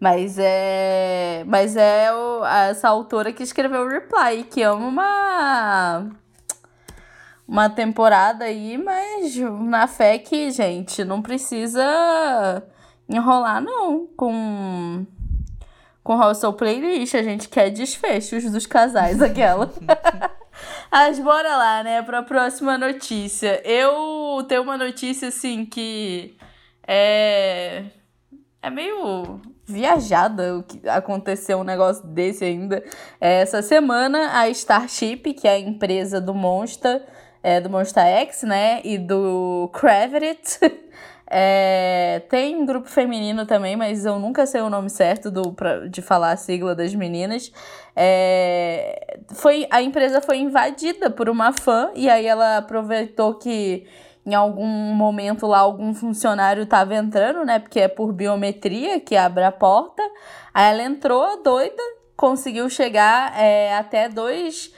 [0.00, 1.44] Mas é.
[1.46, 6.10] Mas é o, essa autora que escreveu o Reply, que é uma.
[7.46, 12.62] Uma temporada aí, mas na fé que, gente, não precisa
[13.08, 15.06] enrolar, não, com
[16.04, 19.72] com Hostel Playlist, a gente quer desfechos dos casais, aquela.
[20.92, 23.60] Mas bora lá, né, pra próxima notícia.
[23.66, 26.36] Eu tenho uma notícia, assim, que
[26.86, 27.84] é.
[28.62, 32.82] É meio viajada o que aconteceu um negócio desse ainda.
[33.20, 37.02] É, essa semana, a Starship, que é a empresa do Monster,
[37.44, 40.58] é, do Monster X, né, e do Cravit,
[41.36, 46.02] É, tem grupo feminino também, mas eu nunca sei o nome certo do, pra, de
[46.02, 47.50] falar a sigla das meninas.
[47.96, 53.86] É, foi, a empresa foi invadida por uma fã e aí ela aproveitou que
[54.26, 57.58] em algum momento lá algum funcionário estava entrando, né?
[57.58, 60.02] Porque é por biometria que abre a porta.
[60.52, 61.82] Aí ela entrou doida,
[62.16, 64.72] conseguiu chegar é, até dois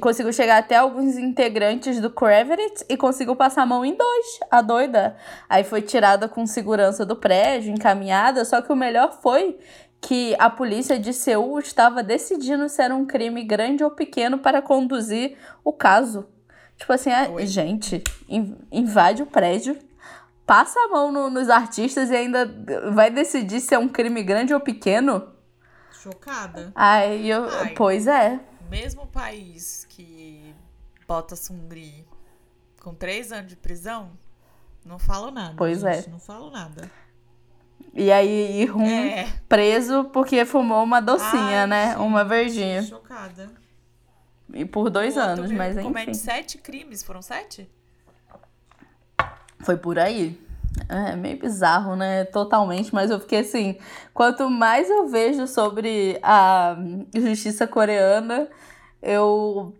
[0.00, 4.62] conseguiu chegar até alguns integrantes do Craverit e conseguiu passar a mão em dois, a
[4.62, 5.16] doida.
[5.48, 9.58] Aí foi tirada com segurança do prédio, encaminhada, só que o melhor foi
[10.00, 14.62] que a polícia de Seul estava decidindo se era um crime grande ou pequeno para
[14.62, 16.28] conduzir o caso.
[16.76, 18.02] Tipo assim, a, gente,
[18.70, 19.78] invade o prédio,
[20.46, 22.44] passa a mão no, nos artistas e ainda
[22.92, 25.32] vai decidir se é um crime grande ou pequeno.
[25.90, 26.70] Chocada.
[26.74, 27.72] Aí eu, Ai.
[27.74, 30.54] pois é mesmo país que
[31.06, 32.06] bota Sungri
[32.80, 34.10] com três anos de prisão,
[34.84, 35.54] não falo nada.
[35.56, 36.10] Pois gente, é.
[36.10, 36.90] Não falo nada.
[37.94, 39.32] E aí, Irrum é.
[39.48, 41.88] preso porque fumou uma docinha, Ai, né?
[41.90, 42.82] Gente, uma verdinha.
[42.82, 43.50] Chocada.
[44.52, 45.86] E por dois anos, mas enfim.
[45.86, 47.70] Comete sete crimes, foram sete?
[49.60, 50.38] Foi por aí.
[50.88, 52.24] É meio bizarro, né?
[52.24, 53.78] Totalmente, mas eu fiquei assim.
[54.12, 56.76] Quanto mais eu vejo sobre a
[57.14, 58.48] justiça coreana,
[59.02, 59.74] eu.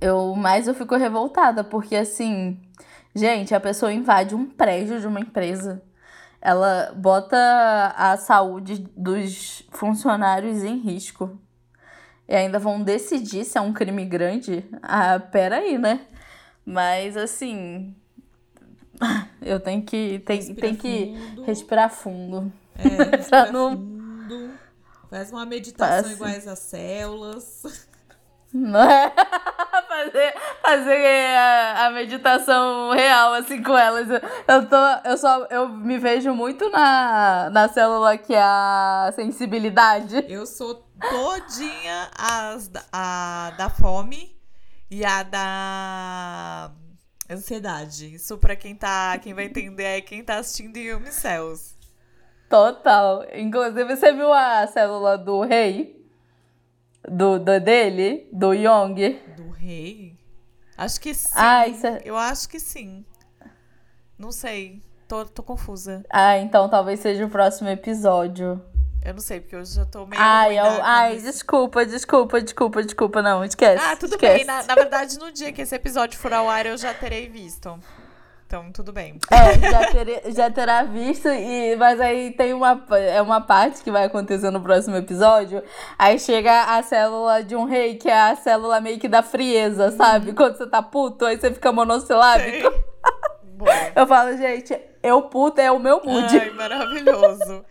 [0.00, 2.60] Eu mais eu fico revoltada, porque assim.
[3.14, 5.82] Gente, a pessoa invade um prédio de uma empresa.
[6.40, 7.36] Ela bota
[7.96, 11.38] a saúde dos funcionários em risco.
[12.28, 14.64] E ainda vão decidir se é um crime grande.
[14.82, 16.00] Ah, peraí, né?
[16.64, 17.96] Mas assim,
[19.42, 21.14] eu tenho que, tem, tem que
[21.46, 22.52] respirar fundo.
[22.76, 23.72] É, respirar não...
[23.72, 24.50] fundo.
[25.10, 26.12] Faz uma meditação Faz...
[26.12, 27.62] iguais às células.
[28.52, 29.12] Não é?
[29.88, 34.08] fazer fazer a, a, meditação real, assim, com elas.
[34.46, 40.24] Eu, tô, eu, só, eu me vejo muito na, na célula que é a sensibilidade.
[40.28, 44.36] Eu sou todinha as, a, da fome
[44.90, 46.70] e a da
[47.30, 48.14] ansiedade.
[48.14, 49.18] Isso pra quem tá.
[49.18, 51.76] Quem vai entender é quem tá assistindo Yumi Cells.
[52.48, 53.24] Total.
[53.34, 55.98] Inclusive, você viu a célula do rei?
[57.06, 58.28] Do, do dele?
[58.32, 59.20] Do Young?
[59.36, 60.16] Do rei?
[60.76, 61.30] Acho que sim.
[61.34, 62.00] Ah, isso é...
[62.04, 63.04] Eu acho que sim.
[64.18, 64.82] Não sei.
[65.06, 66.04] Tô, tô confusa.
[66.10, 68.62] Ah, então talvez seja o próximo episódio.
[69.04, 70.20] Eu não sei, porque eu já tô meio.
[70.20, 73.82] Ai, eu, ai desculpa, desculpa, desculpa, desculpa, não, esquece.
[73.82, 74.38] Ah, tudo esquece.
[74.38, 74.44] bem.
[74.44, 77.78] Na, na, verdade, no dia que esse episódio for ao ar, eu já terei visto.
[78.46, 79.18] Então, tudo bem.
[79.30, 83.90] É, já, terei, já terá visto, e, mas aí tem uma, é uma parte que
[83.90, 85.62] vai acontecer no próximo episódio.
[85.98, 89.90] Aí chega a célula de um rei, que é a célula meio que da frieza,
[89.92, 90.30] sabe?
[90.30, 90.34] Uhum.
[90.34, 92.72] Quando você tá puto, aí você fica monossilábico.
[93.94, 96.38] eu falo, gente, eu puto é o meu mood.
[96.38, 97.64] Ai, maravilhoso.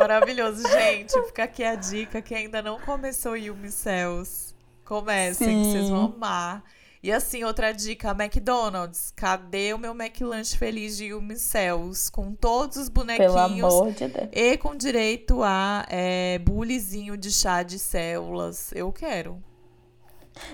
[0.00, 1.12] Maravilhoso, gente.
[1.26, 4.54] Fica aqui a dica que ainda não começou Yumi Cells.
[4.82, 6.64] Comecem, que vocês vão amar.
[7.02, 9.12] E assim, outra dica, McDonald's.
[9.14, 12.10] Cadê o meu McLanche feliz de Yumi Cells?
[12.10, 13.32] Com todos os bonequinhos.
[13.32, 14.28] Pelo amor de Deus.
[14.32, 18.72] E com direito a é, bulizinho de chá de células.
[18.74, 19.42] Eu quero.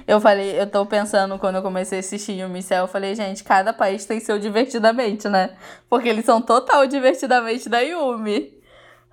[0.07, 3.45] Eu falei, eu tô pensando, quando eu comecei a assistir Yumi Cell, eu falei, gente,
[3.45, 5.57] cada país tem seu divertidamente, né?
[5.89, 8.56] Porque eles são total divertidamente da Yumi.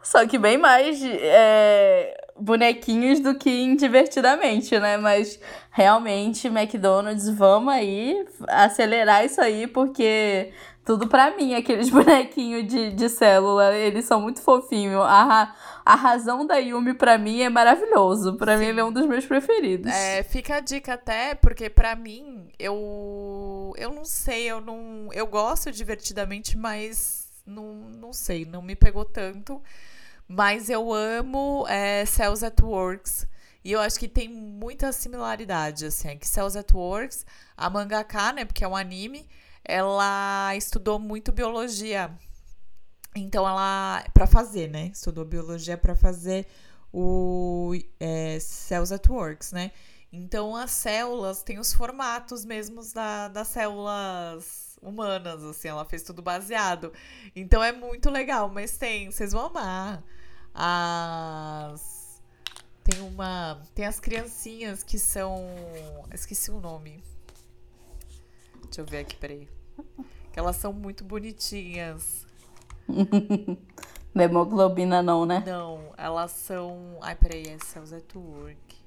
[0.03, 4.97] Só que bem mais é, bonequinhos do que divertidamente, né?
[4.97, 5.39] Mas
[5.71, 10.51] realmente, McDonald's, vamos aí acelerar isso aí, porque
[10.85, 15.01] tudo pra mim, aqueles bonequinhos de, de célula, eles são muito fofinhos.
[15.05, 18.35] A, a razão da Yumi pra mim é maravilhoso.
[18.35, 18.59] Pra Sim.
[18.59, 19.91] mim, ele é um dos meus preferidos.
[19.91, 23.73] É, fica a dica até, porque pra mim, eu.
[23.77, 25.07] Eu não sei, eu não.
[25.13, 29.61] Eu gosto divertidamente, mas não, não sei, não me pegou tanto.
[30.35, 33.27] Mas eu amo é, Cells at Works.
[33.63, 36.07] E eu acho que tem muita similaridade, assim.
[36.07, 37.23] É que Cells at Works,
[37.55, 39.29] a mangaka, né, porque é um anime,
[39.63, 42.11] ela estudou muito biologia.
[43.15, 46.47] Então ela, para fazer, né, estudou biologia para fazer
[46.91, 49.71] o é, Cells at Works, né.
[50.11, 56.23] Então as células têm os formatos mesmos da, das células humanas, assim, ela fez tudo
[56.23, 56.91] baseado.
[57.35, 60.03] Então é muito legal, mas tem, vocês vão amar
[60.53, 62.21] as
[62.83, 65.45] tem uma tem as criancinhas que são
[66.13, 67.03] esqueci o nome.
[68.65, 69.47] Deixa eu ver aqui peraí.
[70.31, 72.27] Que elas são muito bonitinhas.
[74.15, 75.43] Hemoglobina não né?
[75.45, 78.83] Não elas são ai peraí é Cells at Work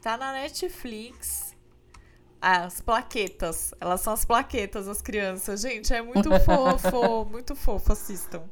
[0.00, 1.56] tá na Netflix
[2.40, 3.74] as plaquetas.
[3.80, 5.60] Elas são as plaquetas as crianças.
[5.60, 8.44] Gente é muito fofo muito fofo assistam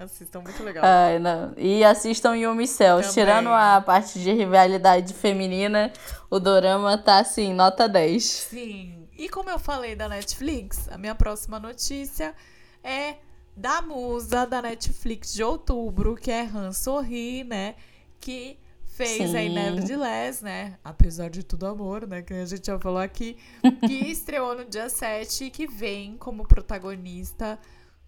[0.00, 0.82] Assistam, muito legal.
[0.82, 1.52] Ai, não.
[1.58, 3.12] E assistam Yumi Cells.
[3.12, 5.92] Tirando a parte de rivalidade feminina,
[6.30, 8.24] o dorama tá assim, nota 10.
[8.24, 9.06] Sim.
[9.14, 12.34] E como eu falei da Netflix, a minha próxima notícia
[12.82, 13.16] é
[13.54, 17.74] da musa da Netflix de outubro, que é Han Sorri, né?
[18.18, 19.36] Que fez Sim.
[19.36, 20.78] aí Nevertheless, né?
[20.82, 22.22] Apesar de tudo amor, né?
[22.22, 23.36] Que a gente já falou aqui.
[23.86, 27.58] Que estreou no dia 7 e que vem como protagonista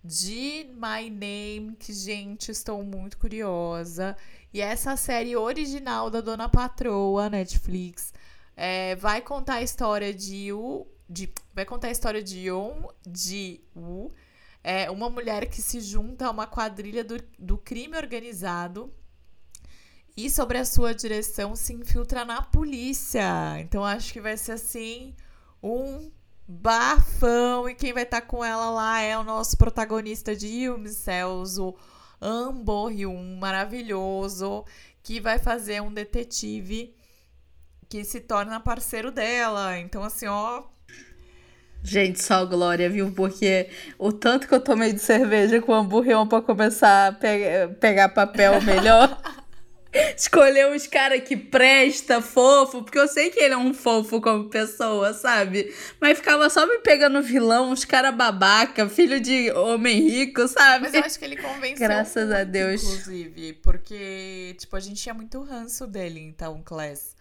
[0.05, 4.17] de My Name, que, gente, estou muito curiosa.
[4.53, 8.13] E essa série original da Dona Patroa, Netflix,
[8.57, 10.87] é, vai contar a história de U.
[11.09, 14.11] De, vai contar a história de Yon de U,
[14.65, 18.91] é, uma mulher que se junta a uma quadrilha do, do crime organizado
[20.17, 23.61] e sobre a sua direção se infiltra na polícia.
[23.61, 25.15] Então acho que vai ser assim
[25.63, 26.11] um
[26.47, 27.69] bafão.
[27.69, 31.75] E quem vai estar tá com ela lá é o nosso protagonista de Yumi Celso,
[32.21, 34.65] Ambo Hyun, maravilhoso,
[35.03, 36.95] que vai fazer um detetive
[37.89, 39.79] que se torna parceiro dela.
[39.79, 40.63] Então, assim, ó.
[41.83, 43.13] Gente, só glória, viu?
[43.13, 48.09] Porque o tanto que eu tomei de cerveja com Hyun pra começar a pe pegar
[48.11, 49.21] papel melhor.
[50.17, 54.49] escolher uns cara que presta, fofo, porque eu sei que ele é um fofo como
[54.49, 55.75] pessoa, sabe?
[56.01, 60.85] Mas ficava só me pegando vilão, uns cara babaca, filho de homem rico, sabe?
[60.85, 62.83] Mas eu acho que ele convenceu Graças muito, a Deus.
[62.83, 67.15] Inclusive, porque, tipo, a gente tinha muito ranço dele, então, Class.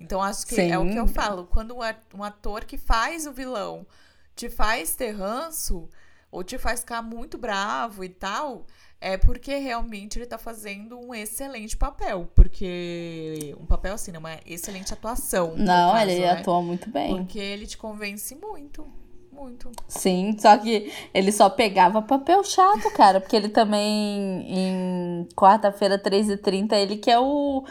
[0.00, 0.70] Então, acho que Sim.
[0.70, 1.46] é o que eu falo.
[1.46, 1.76] Quando
[2.14, 3.86] um ator que faz o vilão
[4.34, 5.88] te faz ter ranço,
[6.30, 8.66] ou te faz ficar muito bravo e tal,
[9.02, 12.28] é porque realmente ele tá fazendo um excelente papel.
[12.34, 13.54] Porque.
[13.60, 14.18] Um papel assim, né?
[14.18, 15.54] Uma excelente atuação.
[15.56, 16.30] Não, caso, ele né?
[16.30, 17.16] atua muito bem.
[17.16, 18.86] Porque ele te convence muito.
[19.32, 19.72] Muito.
[19.88, 23.20] Sim, só que ele só pegava papel chato, cara.
[23.20, 27.64] Porque ele também, em quarta-feira, 13h30, ele que é o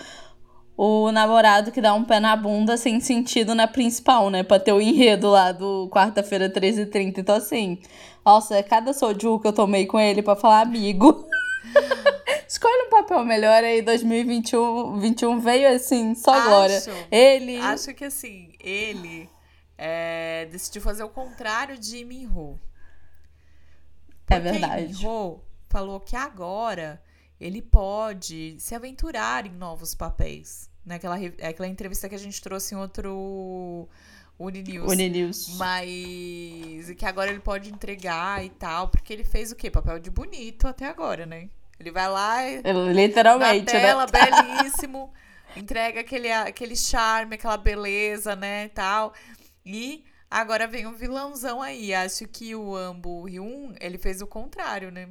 [0.83, 4.41] o namorado que dá um pé na bunda sem sentido na principal, né?
[4.41, 7.21] Pra ter o enredo lá do quarta-feira 13 e 30.
[7.21, 7.77] Então, assim,
[8.25, 11.27] nossa, é cada soju que eu tomei com ele pra falar amigo.
[12.47, 16.83] Escolhe um papel melhor aí, 2021 21 veio assim, só acho, glória.
[17.09, 17.57] Ele.
[17.57, 19.29] Acho que assim, ele
[19.77, 22.59] é, decidiu fazer o contrário de Minho.
[24.29, 24.93] É verdade.
[24.93, 27.01] Minho falou que agora
[27.39, 30.69] ele pode se aventurar em novos papéis.
[30.85, 33.87] Naquela é aquela entrevista que a gente trouxe em outro
[34.45, 34.91] Uninews.
[34.91, 35.57] Uninews.
[35.57, 39.69] Mas que agora ele pode entregar e tal, porque ele fez o quê?
[39.69, 41.49] Papel de bonito até agora, né?
[41.79, 42.61] Ele vai lá e.
[42.93, 44.11] Literalmente, na tela, né?
[44.61, 45.11] belíssimo.
[45.55, 48.69] entrega aquele, aquele charme, aquela beleza, né?
[48.69, 49.13] Tal.
[49.65, 51.93] E agora vem um vilãozão aí.
[51.93, 55.09] Acho que o Ambu Hyun, ele fez o contrário, né?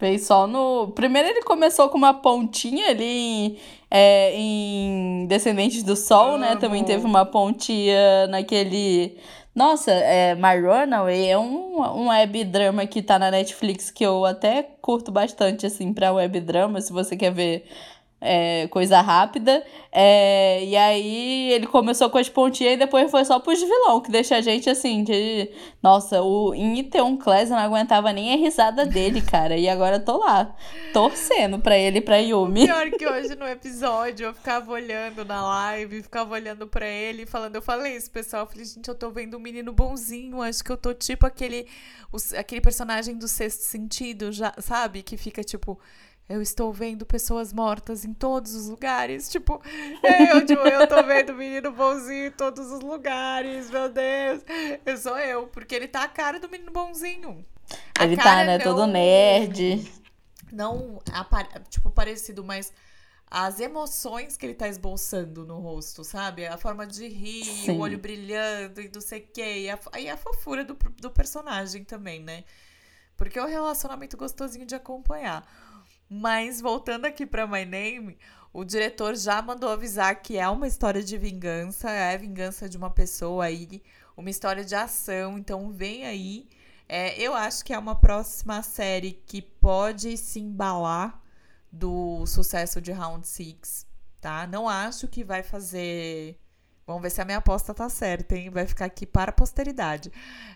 [0.00, 0.92] Fez só no.
[0.94, 3.58] Primeiro ele começou com uma pontinha ali em,
[3.90, 6.56] é, em Descendentes do Sol, né?
[6.56, 9.18] Também teve uma pontinha naquele.
[9.54, 14.24] Nossa, é, My Runaway é um, um web drama que tá na Netflix que eu
[14.24, 17.66] até curto bastante, assim, pra web drama, se você quer ver
[18.20, 19.64] é, coisa rápida.
[19.90, 24.10] É, e aí ele começou com as pontinhas e depois foi só pros vilão, que
[24.10, 25.50] deixa a gente assim, de.
[25.82, 29.56] Nossa, o Iteon Class não aguentava nem a risada dele, cara.
[29.56, 30.54] E agora eu tô lá,
[30.92, 32.66] torcendo pra ele e pra Yumi.
[32.66, 37.56] Pior que hoje no episódio eu ficava olhando na live, ficava olhando pra ele, falando,
[37.56, 38.42] eu falei isso, pessoal.
[38.42, 41.66] Eu falei, gente, eu tô vendo um menino bonzinho, acho que eu tô tipo aquele,
[42.36, 45.02] aquele personagem do sexto sentido, já, sabe?
[45.02, 45.80] Que fica tipo
[46.30, 49.28] eu estou vendo pessoas mortas em todos os lugares.
[49.28, 49.60] Tipo,
[50.32, 54.40] eu, tipo, eu tô vendo o menino bonzinho em todos os lugares, meu Deus.
[54.86, 57.44] Eu sou eu, porque ele tá a cara do menino bonzinho.
[57.98, 59.84] A ele tá, né, não, todo nerd.
[60.52, 61.00] Não,
[61.68, 62.72] tipo, parecido, mas
[63.28, 66.46] as emoções que ele tá esboçando no rosto, sabe?
[66.46, 67.72] A forma de rir, Sim.
[67.72, 69.62] o olho brilhando e não sei o quê.
[69.62, 72.44] E a, e a fofura do, do personagem também, né?
[73.16, 75.44] Porque é um relacionamento gostosinho de acompanhar.
[76.12, 78.18] Mas voltando aqui para My Name,
[78.52, 82.90] o diretor já mandou avisar que é uma história de vingança, é vingança de uma
[82.90, 83.80] pessoa aí,
[84.16, 86.48] uma história de ação, então vem aí.
[86.88, 91.22] É, eu acho que é uma próxima série que pode se embalar
[91.70, 93.86] do sucesso de Round Six,
[94.20, 94.48] tá?
[94.48, 96.36] Não acho que vai fazer.
[96.84, 98.50] Vamos ver se a minha aposta tá certa, hein?
[98.50, 100.10] Vai ficar aqui para a posteridade.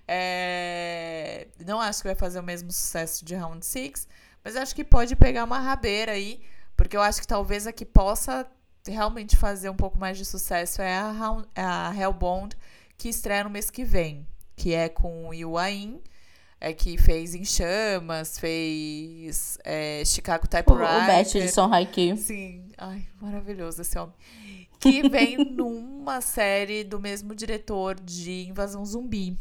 [0.09, 1.47] É...
[1.65, 4.09] Não acho que vai fazer o mesmo sucesso de Round Six
[4.45, 6.41] mas acho que pode pegar uma rabeira aí,
[6.77, 8.47] porque eu acho que talvez a que possa
[8.87, 11.15] realmente fazer um pouco mais de sucesso é a,
[11.57, 12.55] a Hellbound,
[12.99, 16.01] que estreia no mês que vem, que é com o Yuain,
[16.61, 21.01] é, que fez Em Chamas, fez é, Chicago Typewriter.
[21.01, 22.17] O, o Beth de Son Haikyuu.
[22.17, 24.15] Sim, ai, maravilhoso esse homem.
[24.79, 29.39] Que vem numa série do mesmo diretor de Invasão Zumbi.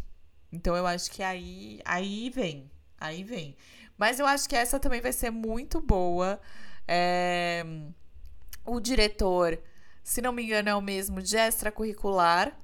[0.51, 3.55] Então eu acho que aí, aí vem, aí vem.
[3.97, 6.39] Mas eu acho que essa também vai ser muito boa.
[6.87, 7.65] É...
[8.65, 9.59] O diretor,
[10.03, 12.57] se não me engano, é o mesmo de extracurricular.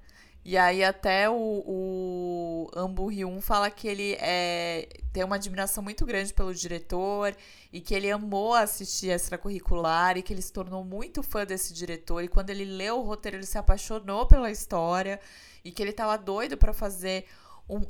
[0.44, 6.06] E aí até o, o Ambu Hyun fala que ele é, tem uma admiração muito
[6.06, 7.36] grande pelo diretor
[7.72, 12.24] e que ele amou assistir extracurricular e que ele se tornou muito fã desse diretor.
[12.24, 15.20] E quando ele leu o roteiro, ele se apaixonou pela história
[15.64, 17.26] e que ele estava doido para fazer
[17.70, 17.82] um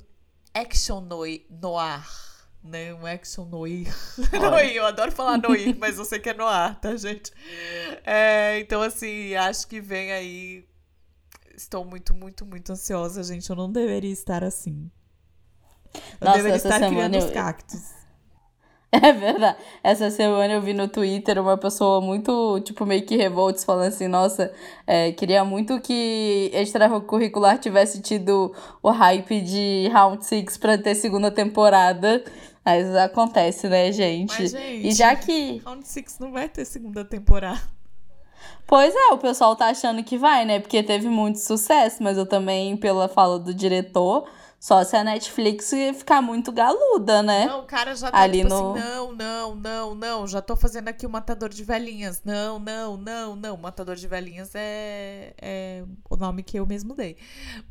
[0.53, 1.45] action noir
[2.63, 2.93] né?
[2.93, 3.87] Um action noir.
[4.33, 7.31] noir, eu adoro falar noir, mas eu sei que é noir, tá, gente?
[8.05, 10.65] É, então, assim, acho que vem aí.
[11.55, 13.49] Estou muito, muito, muito ansiosa, gente.
[13.49, 14.89] Eu não deveria estar assim.
[15.93, 17.25] Eu Nossa, deveria estar criando eu...
[17.25, 17.99] os cactos.
[18.91, 19.57] É verdade.
[19.83, 24.07] Essa semana eu vi no Twitter uma pessoa muito, tipo, meio que revoltos falando assim,
[24.07, 24.51] nossa,
[24.87, 28.51] é, queria muito que extracurricular tivesse tido
[28.81, 32.23] o hype de Round Six pra ter segunda temporada.
[32.63, 34.37] Mas acontece, né, gente?
[34.39, 35.61] Mas, gente, e já que.
[35.65, 37.61] Round Six não vai ter segunda temporada.
[38.67, 40.59] Pois é, o pessoal tá achando que vai, né?
[40.59, 44.29] Porque teve muito sucesso, mas eu também, pela fala do diretor,
[44.59, 47.45] só se a Netflix ficar muito galuda, né?
[47.45, 48.73] Não, o cara já tá Ali tipo no...
[48.73, 52.21] assim, não, não, não, não, já tô fazendo aqui o Matador de Velhinhas.
[52.23, 53.57] Não, não, não, não.
[53.57, 57.17] Matador de Velhinhas é, é o nome que eu mesmo dei.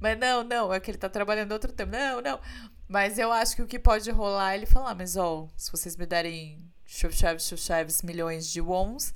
[0.00, 1.92] Mas não, não, é que ele tá trabalhando outro tempo.
[1.92, 2.40] Não, não.
[2.88, 5.94] Mas eu acho que o que pode rolar é ele falar, mas ó, se vocês
[5.94, 9.12] me derem chuvchaves, chuvchaves, milhões de wons,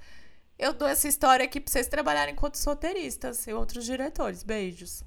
[0.59, 4.43] eu dou essa história aqui pra vocês trabalharem enquanto roteiristas e outros diretores.
[4.43, 5.03] Beijos.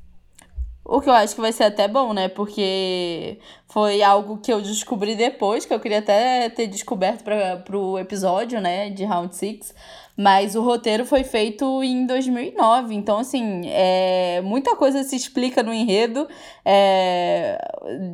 [0.83, 2.27] O que eu acho que vai ser até bom, né?
[2.27, 7.97] Porque foi algo que eu descobri depois, que eu queria até ter descoberto para pro
[7.97, 9.73] episódio, né, de Round 6.
[10.15, 15.73] Mas o roteiro foi feito em 2009, então, assim, é, muita coisa se explica no
[15.73, 16.27] enredo
[16.63, 17.57] é,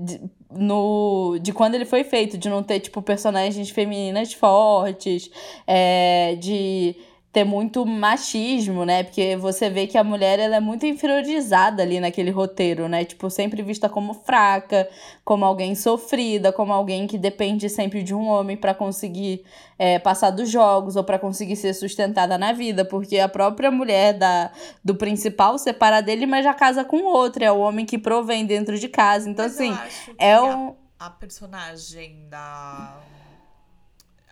[0.04, 0.20] de,
[0.52, 5.30] no, de quando ele foi feito, de não ter, tipo, personagens femininas fortes,
[5.66, 6.95] é, de
[7.32, 9.03] ter muito machismo, né?
[9.03, 13.05] Porque você vê que a mulher ela é muito inferiorizada ali naquele roteiro, né?
[13.05, 14.89] Tipo, sempre vista como fraca,
[15.23, 19.45] como alguém sofrida, como alguém que depende sempre de um homem para conseguir
[19.79, 24.13] é, passar dos jogos ou para conseguir ser sustentada na vida, porque a própria mulher
[24.13, 24.51] da,
[24.84, 28.77] do principal separa dele, mas já casa com outro, é o homem que provém dentro
[28.77, 29.29] de casa.
[29.29, 29.77] Então, mas assim,
[30.17, 30.75] é um.
[30.99, 32.99] A, a personagem da.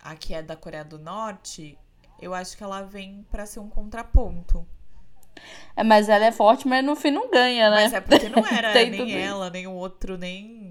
[0.02, 1.78] A que é da Coreia do Norte,
[2.20, 4.66] eu acho que ela vem para ser um contraponto.
[5.76, 7.84] É, mas ela é forte, mas no fim não ganha, né?
[7.84, 10.68] Mas é porque não era nem ela, nem o outro, nem.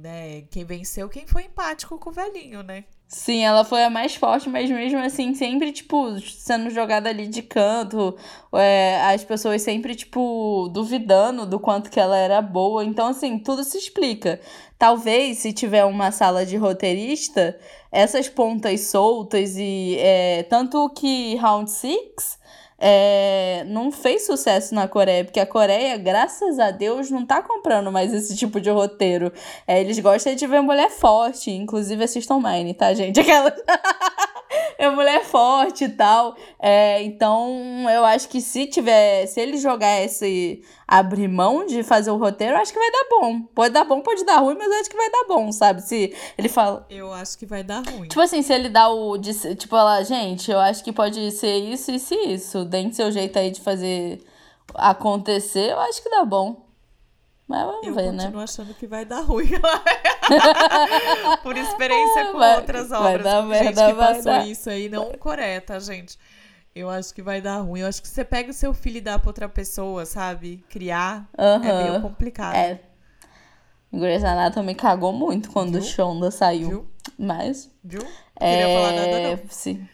[0.00, 0.42] Né?
[0.50, 2.84] Quem venceu, quem foi empático com o velhinho, né?
[3.16, 7.42] Sim, ela foi a mais forte, mas mesmo assim, sempre, tipo, sendo jogada ali de
[7.42, 8.16] canto,
[8.52, 12.84] é, as pessoas sempre, tipo, duvidando do quanto que ela era boa.
[12.84, 14.40] Então, assim, tudo se explica.
[14.76, 17.56] Talvez, se tiver uma sala de roteirista,
[17.92, 22.36] essas pontas soltas e é, tanto que Round Six
[22.78, 27.90] é, não fez sucesso na Coreia, porque a Coreia, graças a Deus, não tá comprando
[27.92, 29.32] mais esse tipo de roteiro.
[29.66, 33.18] É, eles gostam de ver mulher forte, inclusive assistam Mine, tá, gente?
[33.20, 33.54] Aquela.
[34.78, 36.36] é mulher forte e tal.
[36.60, 39.26] É, então, eu acho que se tiver.
[39.26, 40.62] Se ele jogar esse.
[40.86, 43.42] abrir mão de fazer o roteiro, eu acho que vai dar bom.
[43.54, 45.82] Pode dar bom, pode dar ruim, mas eu acho que vai dar bom, sabe?
[45.82, 46.86] Se ele fala.
[46.90, 48.08] Eu acho que vai dar ruim.
[48.08, 49.18] Tipo assim, se ele dá o.
[49.18, 52.64] Tipo, ela, gente, eu acho que pode ser isso, isso e isso.
[52.64, 54.22] Dê seu jeito aí de fazer
[54.74, 56.63] acontecer, eu acho que dá bom.
[57.46, 58.08] Mas vamos eu ver, né?
[58.10, 59.50] Eu continuo achando que vai dar ruim.
[61.42, 63.02] Por experiência com vai, outras obras.
[63.02, 64.48] Vai dar merda, gente que passou dar.
[64.48, 66.18] isso aí, não correta, gente.
[66.74, 67.80] Eu acho que vai dar ruim.
[67.80, 70.64] Eu acho que você pega o seu filho e dá pra outra pessoa, sabe?
[70.68, 72.54] Criar é meio complicado.
[72.54, 72.80] É.
[73.92, 75.80] Grey's Anatomy cagou muito quando Viu?
[75.80, 76.68] o Shonda saiu.
[76.68, 76.90] Viu?
[77.16, 77.70] Mas.
[77.82, 78.02] Viu?
[78.02, 78.08] Não
[78.40, 78.56] é...
[78.56, 79.50] queria falar nada, não.
[79.50, 79.88] Sim.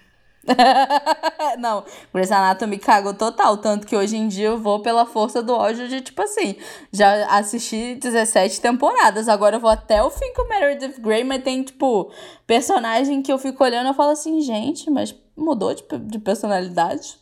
[1.59, 3.57] não, Grey's Anatomy cagou total.
[3.59, 6.57] Tanto que hoje em dia eu vou pela força do ódio de, tipo assim,
[6.93, 9.29] já assisti 17 temporadas.
[9.29, 12.11] Agora eu vou até o fim com Meredith Grey, mas tem, tipo,
[12.47, 17.19] personagem que eu fico olhando e falo assim, gente, mas mudou de, de personalidade?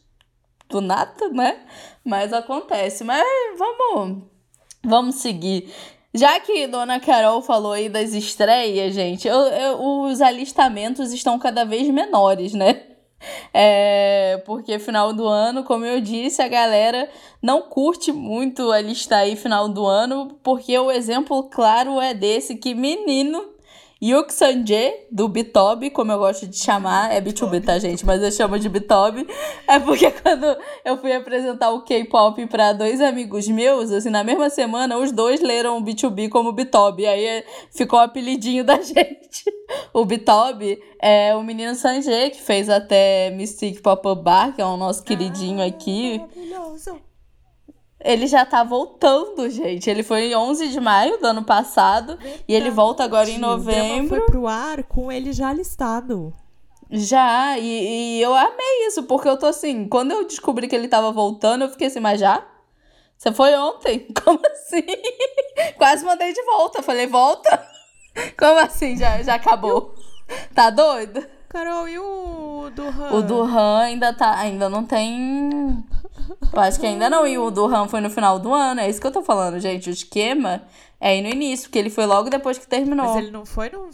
[0.69, 1.61] Do nada, né?
[2.05, 3.03] Mas acontece.
[3.03, 3.25] Mas
[3.59, 4.23] vamos,
[4.85, 5.73] vamos seguir.
[6.15, 11.65] Já que Dona Carol falou aí das estreias, gente, eu, eu, os alistamentos estão cada
[11.65, 12.98] vez menores, né?
[13.53, 17.09] É, porque final do ano, como eu disse, a galera
[17.43, 22.57] não curte muito a lista aí final do ano, porque o exemplo claro é desse
[22.57, 23.58] que menino
[24.01, 28.07] Yuk Sanje, do Bitob, como eu gosto de chamar, é B2B, tá, gente?
[28.07, 29.27] Mas eu chamo de Bitob.
[29.67, 34.51] É porque quando eu fui apresentar o K-pop para dois amigos meus, assim, na mesma
[34.51, 37.05] semana, os dois leram o B2B como Bitob.
[37.05, 39.45] Aí é, ficou o apelidinho da gente.
[39.93, 44.77] O Bitob é o menino Sanjay, que fez até Mystic Pop-Up Bar, que é o
[44.77, 46.19] nosso queridinho aqui.
[46.19, 47.08] Maravilhoso.
[48.01, 49.91] Ele já tá voltando, gente.
[49.91, 52.45] Ele foi em 11 de maio do ano passado Verdade.
[52.47, 54.05] e ele volta agora em novembro.
[54.05, 56.33] O foi pro ar com ele já listado.
[56.91, 60.89] Já, e, e, eu amei isso, porque eu tô assim, quando eu descobri que ele
[60.89, 62.43] tava voltando, eu fiquei assim, mas já?
[63.19, 64.07] Você foi ontem?
[64.25, 64.87] Como assim?
[65.77, 66.83] Quase mandei de volta.
[66.83, 67.67] Falei, volta?
[68.39, 68.97] Como assim?
[68.97, 69.95] Já, já acabou?
[70.55, 71.27] Tá doido?
[71.49, 73.13] Carol, e o do Han?
[73.13, 74.39] O do Han ainda tá.
[74.39, 75.85] Ainda não tem.
[76.53, 77.27] Eu acho que ainda não.
[77.27, 78.81] E o do Han foi no final do ano.
[78.81, 79.89] É isso que eu tô falando, gente.
[79.89, 80.63] O esquema
[81.01, 83.07] é aí no início, porque ele foi logo depois que terminou.
[83.07, 83.91] Mas ele não foi no.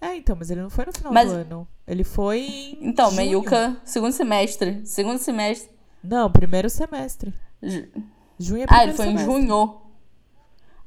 [0.00, 1.30] É, então, mas ele não foi no final mas...
[1.30, 1.68] do ano.
[1.86, 2.40] Ele foi.
[2.40, 3.16] Em então, junho.
[3.16, 4.80] Meiuca, segundo semestre.
[4.84, 5.70] Segundo semestre.
[6.02, 7.34] Não, primeiro semestre.
[7.62, 7.86] Ju...
[8.38, 9.32] Junho é Ah, ele foi semestre.
[9.32, 9.80] em junho.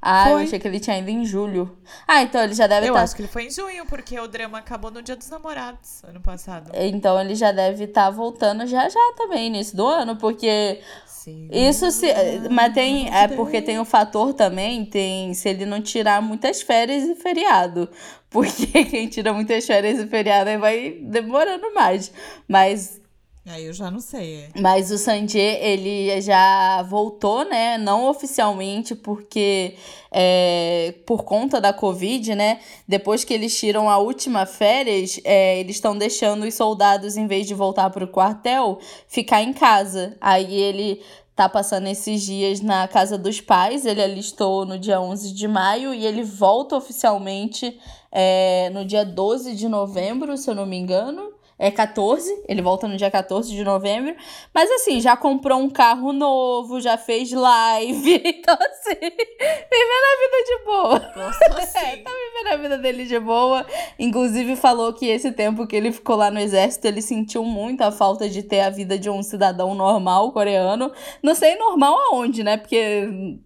[0.05, 0.33] Ah, foi.
[0.33, 1.77] eu achei que ele tinha ido em julho.
[2.05, 2.89] Ah, então ele já deve estar.
[2.89, 3.03] Eu tá...
[3.03, 6.19] acho que ele foi em junho, porque o drama acabou no Dia dos Namorados, ano
[6.19, 6.71] passado.
[6.73, 10.81] Então ele já deve estar tá voltando já já também, início do ano, porque.
[11.05, 11.47] Sim.
[11.51, 12.07] Isso se.
[12.51, 13.09] Mas tem.
[13.13, 15.33] É porque tem o um fator também, tem.
[15.33, 17.89] Se ele não tirar muitas férias e feriado.
[18.33, 22.11] Porque quem tira muitas férias e feriado aí vai demorando mais.
[22.47, 22.99] Mas
[23.45, 24.35] Aí eu já não sei.
[24.55, 24.61] É.
[24.61, 27.77] Mas o Sanjay, ele já voltou, né?
[27.77, 29.75] Não oficialmente, porque
[30.09, 32.61] é, por conta da Covid, né?
[32.87, 37.45] Depois que eles tiram a última férias, é, eles estão deixando os soldados, em vez
[37.45, 38.79] de voltar para o quartel,
[39.09, 40.15] ficar em casa.
[40.21, 41.01] Aí ele
[41.35, 43.85] tá passando esses dias na casa dos pais.
[43.85, 47.77] Ele alistou no dia 11 de maio e ele volta oficialmente
[48.09, 52.87] é, no dia 12 de novembro, se eu não me engano é 14, ele volta
[52.87, 54.15] no dia 14 de novembro.
[54.53, 58.21] Mas assim, já comprou um carro novo, já fez live.
[58.43, 61.13] Então, assim, vivendo a vida de boa.
[61.15, 61.79] Nossa, assim.
[61.83, 63.65] É, tá vivendo a vida dele de boa.
[63.97, 67.91] Inclusive, falou que esse tempo que ele ficou lá no exército, ele sentiu muito a
[67.91, 70.91] falta de ter a vida de um cidadão normal coreano.
[71.21, 72.57] Não sei normal aonde, né?
[72.57, 73.37] Porque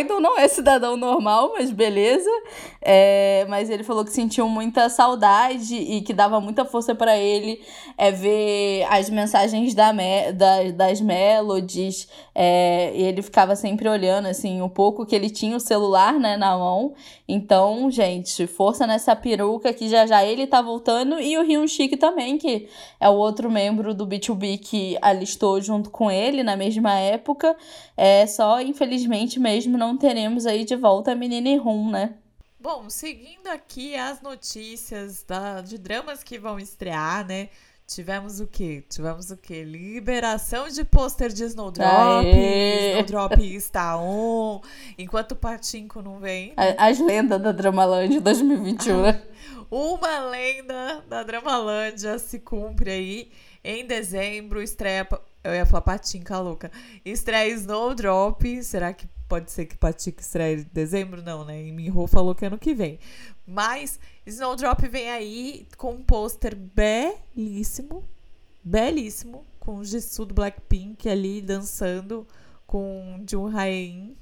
[0.00, 2.30] Idol não é cidadão normal, mas beleza.
[2.80, 7.62] É, mas ele falou que sentiu muita saudade e que dava muita força para ele
[7.96, 12.08] é, ver as mensagens da me, da, das melodies.
[12.34, 16.36] É, e ele ficava sempre olhando, assim, um pouco que ele tinha o celular né,
[16.36, 16.94] na mão.
[17.26, 21.18] Então, gente, força nessa peruca que já já ele tá voltando.
[21.18, 22.68] E o Ryun Chique também, que
[23.00, 27.56] é o outro membro do B2B que alistou junto com ele na mesma época.
[27.96, 32.14] É só, infelizmente mesmo, não teremos aí de volta a menina Rum, né?
[32.58, 37.50] Bom, seguindo aqui as notícias da, de dramas que vão estrear, né?
[37.86, 38.82] Tivemos o quê?
[38.88, 39.62] Tivemos o quê?
[39.62, 42.24] Liberação de pôster de Snowdrop.
[42.24, 42.92] Aê!
[42.92, 44.62] Snowdrop está on.
[44.96, 46.54] Enquanto o Patinco não vem.
[46.78, 49.22] As lendas da Dramaland 2021, né?
[49.70, 53.32] Uma lenda da Dramalândia se cumpre aí.
[53.62, 55.06] Em dezembro, estreia.
[55.42, 56.70] Eu ia falar Patinca louca.
[57.04, 58.62] Estreia Snowdrop.
[58.62, 61.20] Será que pode ser que Patinca estreia em dezembro?
[61.20, 61.60] Não, né?
[61.60, 63.00] E Minho falou que ano que vem.
[63.44, 68.08] Mas Snowdrop vem aí com um pôster belíssimo,
[68.62, 72.24] belíssimo, com o Jisoo do Blackpink ali dançando
[72.64, 74.16] com Jun Hae-in.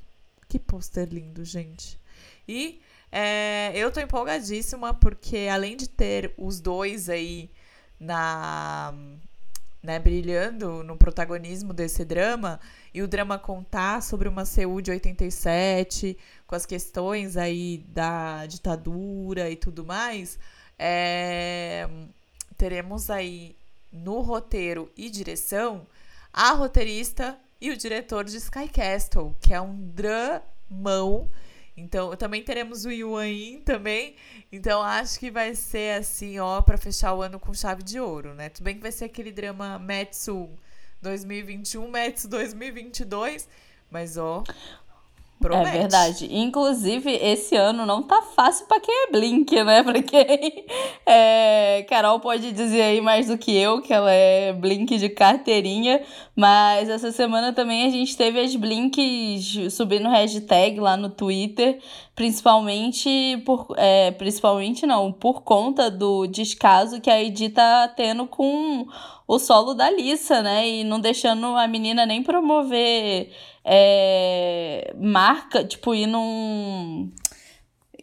[0.48, 2.00] Que pôster lindo, gente.
[2.48, 7.50] E é, eu tô empolgadíssima porque além de ter os dois aí
[8.00, 8.94] na
[9.82, 12.60] né, brilhando no protagonismo desse drama,
[12.94, 16.16] e o drama contar sobre uma Seul de 87,
[16.46, 20.38] com as questões aí da ditadura e tudo mais,
[20.78, 21.88] é,
[22.56, 23.56] teremos aí
[23.92, 25.86] no roteiro e direção
[26.32, 31.28] a roteirista e o diretor de Sky Castle, que é um dramão
[31.76, 34.16] então, também teremos o Yuan também.
[34.50, 38.34] Então, acho que vai ser assim, ó, para fechar o ano com chave de ouro,
[38.34, 38.48] né?
[38.50, 40.50] Tudo bem que vai ser aquele drama Metsu
[41.00, 43.48] 2021, Metsu 2022,
[43.90, 44.44] mas ó,
[45.42, 45.68] Promete.
[45.68, 46.28] É verdade.
[46.30, 49.82] Inclusive, esse ano não tá fácil para quem é Blink, né?
[49.84, 50.64] Pra quem.
[51.04, 51.84] É...
[51.88, 56.02] Carol pode dizer aí mais do que eu, que ela é Blink de carteirinha.
[56.34, 61.78] Mas essa semana também a gente teve as Blinks subindo hashtag lá no Twitter.
[62.14, 63.74] Principalmente por.
[63.76, 68.86] É, principalmente não, por conta do descaso que a Edi tá tendo com
[69.26, 70.68] o solo da Lissa, né?
[70.68, 73.30] E não deixando a menina nem promover
[73.64, 77.10] é, marca, tipo, ir num.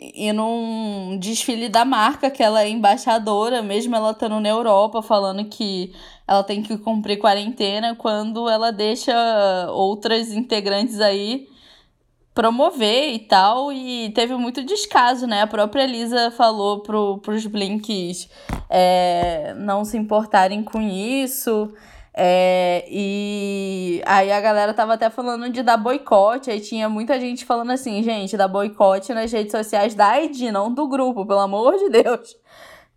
[0.02, 5.44] Ir num desfile da marca, que ela é embaixadora, mesmo ela estando na Europa, falando
[5.44, 5.94] que
[6.26, 9.14] ela tem que cumprir quarentena, quando ela deixa
[9.72, 11.50] outras integrantes aí
[12.34, 15.42] promover e tal, e teve muito descaso, né?
[15.42, 18.30] A própria Elisa falou pro, pros Blinks
[18.70, 21.74] é, não se importarem com isso.
[22.22, 27.46] É, e aí a galera tava até falando de dar boicote, aí tinha muita gente
[27.46, 31.78] falando assim, gente, dar boicote nas redes sociais da ID, não do grupo, pelo amor
[31.78, 32.36] de Deus.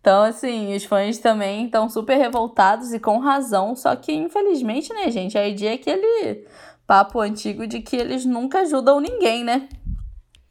[0.01, 5.09] Então, assim, os fãs também estão super revoltados e com razão, só que infelizmente, né,
[5.09, 6.45] gente, a ID é aquele
[6.85, 9.69] papo antigo de que eles nunca ajudam ninguém, né?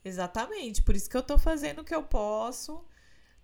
[0.03, 2.83] Exatamente, por isso que eu tô fazendo o que eu posso,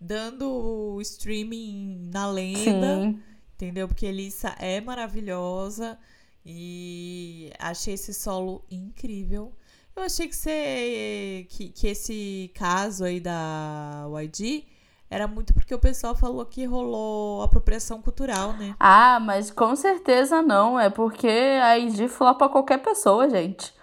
[0.00, 2.96] dando streaming na lenda.
[2.96, 3.27] Sim
[3.58, 3.88] entendeu?
[3.88, 5.98] Porque Elissa é maravilhosa
[6.46, 9.52] e achei esse solo incrível.
[9.96, 14.64] Eu achei que, você, que, que esse caso aí da YG
[15.10, 18.76] era muito porque o pessoal falou que rolou apropriação cultural, né?
[18.78, 20.78] Ah, mas com certeza não.
[20.78, 23.74] É porque a YG flopa qualquer pessoa, gente.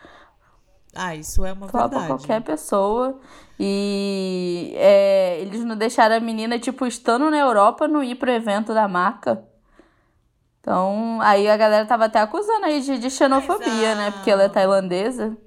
[0.95, 2.07] Ah, isso é uma flopa verdade.
[2.07, 3.19] qualquer pessoa.
[3.59, 8.73] E é, eles não deixaram a menina, tipo, estando na Europa, não ir pro evento
[8.73, 9.43] da marca.
[10.65, 13.95] Então, aí a galera tava até acusando aí de, de xenofobia, a...
[13.95, 14.09] né?
[14.09, 15.37] Porque ela é tailandesa.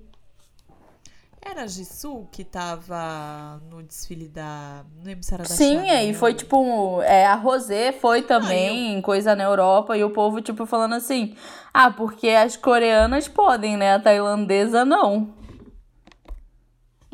[1.42, 4.84] Era a Jisoo que tava no desfile da.
[5.20, 6.10] Se era da Sim, Chanel.
[6.10, 7.02] e foi tipo.
[7.02, 9.02] É, a Rosé foi também, ah, eu...
[9.02, 11.34] coisa na Europa, e o povo, tipo, falando assim:
[11.74, 13.94] ah, porque as coreanas podem, né?
[13.94, 15.34] A tailandesa não.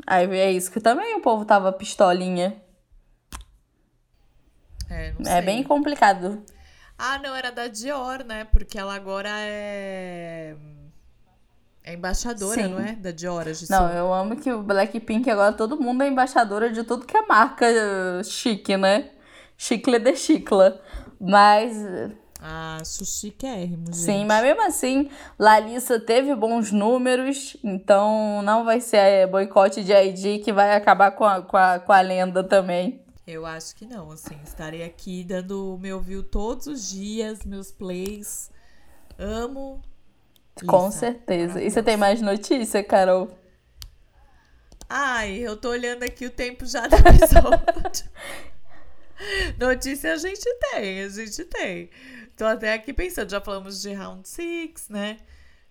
[0.06, 2.54] Aí é isso que também o povo tava pistolinha.
[4.90, 5.42] É, não é sei.
[5.42, 6.44] bem complicado.
[6.98, 8.44] Ah, não, era da Dior, né?
[8.44, 10.56] Porque ela agora é.
[11.82, 12.68] É embaixadora, Sim.
[12.68, 12.92] não é?
[12.92, 16.82] Da Dior, de Não, eu amo que o Blackpink agora todo mundo é embaixadora de
[16.82, 17.66] tudo que é marca
[18.24, 19.10] chique, né?
[19.56, 20.80] Chicle de chicla.
[21.20, 21.76] Mas.
[22.40, 23.96] Ah, chiquérrimo, gente.
[23.96, 29.92] Sim, mas mesmo assim, Larissa teve bons números, então não vai ser a boicote de
[29.92, 33.03] ID que vai acabar com a, com a, com a lenda também.
[33.26, 38.50] Eu acho que não, assim, estarei aqui dando meu view todos os dias, meus plays.
[39.18, 39.82] Amo.
[40.66, 41.62] Com Lisa, certeza.
[41.62, 43.30] E você tem mais notícia, Carol?
[44.88, 48.10] Ai, eu tô olhando aqui o tempo já do episódio.
[49.58, 51.90] notícia a gente tem, a gente tem.
[52.36, 55.18] Tô até aqui pensando, já falamos de Round Six, né?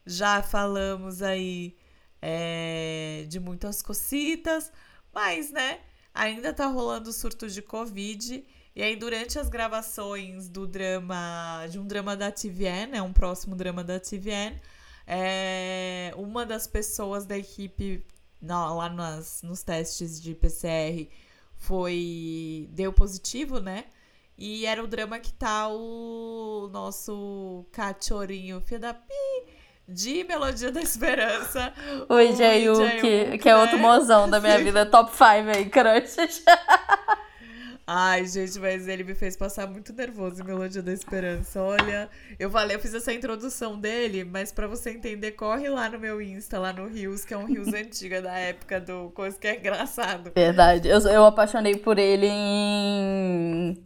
[0.06, 1.78] Já falamos aí
[2.20, 4.72] é, de muitas cocitas,
[5.14, 5.80] mas, né?
[6.14, 8.46] Ainda tá rolando surto de Covid.
[8.76, 13.56] E aí, durante as gravações do drama, de um drama da TVN, né, um próximo
[13.56, 14.60] drama da TVN,
[15.06, 18.06] é, uma das pessoas da equipe
[18.44, 21.08] não, lá nas, nos testes de PCR
[21.56, 23.86] foi deu positivo, né?
[24.38, 29.14] E era o drama que tá o nosso cachorrinho, filho da pi,
[29.88, 31.74] de Melodia da Esperança.
[32.10, 32.66] O Jae
[33.02, 35.24] que, que é outro mozão da minha vida, top 5
[35.56, 36.44] aí, crushes.
[37.86, 41.62] Ai, gente, mas ele me fez passar muito nervoso em Melodia da Esperança.
[41.62, 42.10] Olha,
[42.40, 46.22] eu falei, eu fiz essa introdução dele, mas para você entender, corre lá no meu
[46.22, 49.58] Insta, lá no Rios, que é um Rios antiga da época do Coisa que é
[49.58, 50.32] engraçado.
[50.34, 50.88] Verdade.
[50.88, 53.78] Eu, eu apaixonei por ele em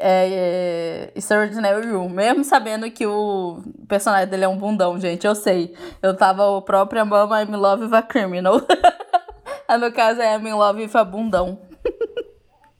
[0.00, 5.76] é, Extraordinary Room, mesmo sabendo que o personagem dele é um bundão, gente, eu sei.
[6.02, 8.60] Eu tava o próprio Mama I'm in Love with a Criminal.
[9.78, 11.60] no caso é I'm in Love with a bundão.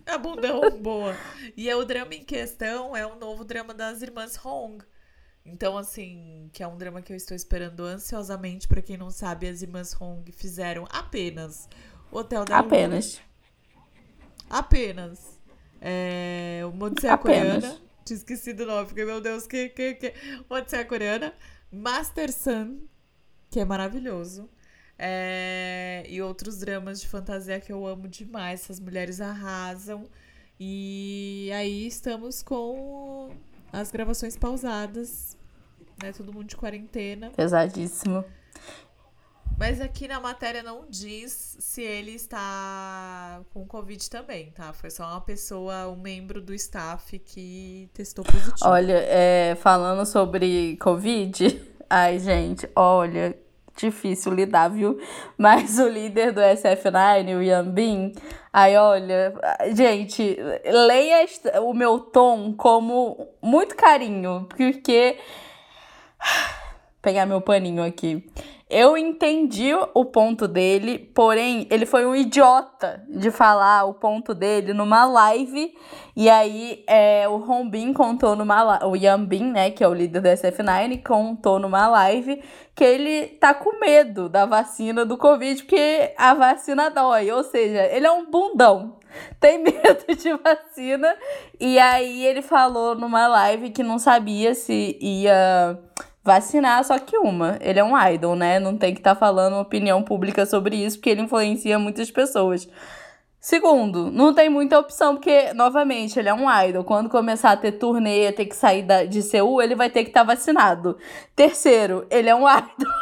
[0.06, 1.14] A bundão, boa.
[1.56, 4.82] E é o drama em questão é o novo drama das irmãs Hong.
[5.44, 8.66] Então, assim, que é um drama que eu estou esperando ansiosamente.
[8.66, 11.68] Para quem não sabe, as irmãs Hong fizeram apenas
[12.10, 13.14] Hotel da Apenas.
[13.14, 13.24] Luna.
[14.50, 15.39] Apenas.
[15.80, 17.76] É, uma Odisseia Coreana.
[18.04, 20.14] Tinha esquecido o nome, porque, meu Deus, que, que, que.
[20.48, 21.32] Uma Odisseia Coreana.
[21.72, 22.78] Master Sun,
[23.50, 24.48] que é maravilhoso.
[24.98, 28.62] É, e outros dramas de fantasia que eu amo demais.
[28.62, 30.04] Essas mulheres arrasam.
[30.58, 33.30] E aí estamos com
[33.72, 35.38] as gravações pausadas,
[36.02, 36.12] né?
[36.12, 37.30] Todo mundo de quarentena.
[37.30, 38.24] Pesadíssimo.
[39.60, 44.72] Mas aqui na matéria não diz se ele está com Covid também, tá?
[44.72, 48.54] Foi só uma pessoa, um membro do staff que testou positivo.
[48.64, 53.38] Olha, é, falando sobre Covid, ai, gente, olha,
[53.76, 54.98] difícil lidar, viu?
[55.36, 58.14] Mas o líder do SF9, o Yan Bin,
[58.50, 59.34] aí olha,
[59.76, 61.26] gente, leia
[61.60, 65.18] o meu tom como muito carinho, porque.
[67.02, 68.22] Pegar meu paninho aqui.
[68.70, 74.72] Eu entendi o ponto dele, porém, ele foi um idiota de falar o ponto dele
[74.72, 75.74] numa live.
[76.14, 80.28] E aí, é, o Rombin contou numa o Yambin, né, que é o líder do
[80.28, 82.40] SF9, contou numa live
[82.72, 87.28] que ele tá com medo da vacina do Covid, porque a vacina dói.
[87.32, 88.98] Ou seja, ele é um bundão.
[89.40, 91.16] Tem medo de vacina.
[91.58, 95.76] E aí, ele falou numa live que não sabia se ia
[96.22, 97.58] vacinar só que uma.
[97.60, 98.58] Ele é um idol, né?
[98.58, 102.68] Não tem que estar tá falando opinião pública sobre isso, porque ele influencia muitas pessoas.
[103.40, 106.84] Segundo, não tem muita opção, porque, novamente, ele é um idol.
[106.84, 110.20] Quando começar a ter turnê, ter que sair de Seul, ele vai ter que estar
[110.20, 110.98] tá vacinado.
[111.34, 112.99] Terceiro, ele é um idol.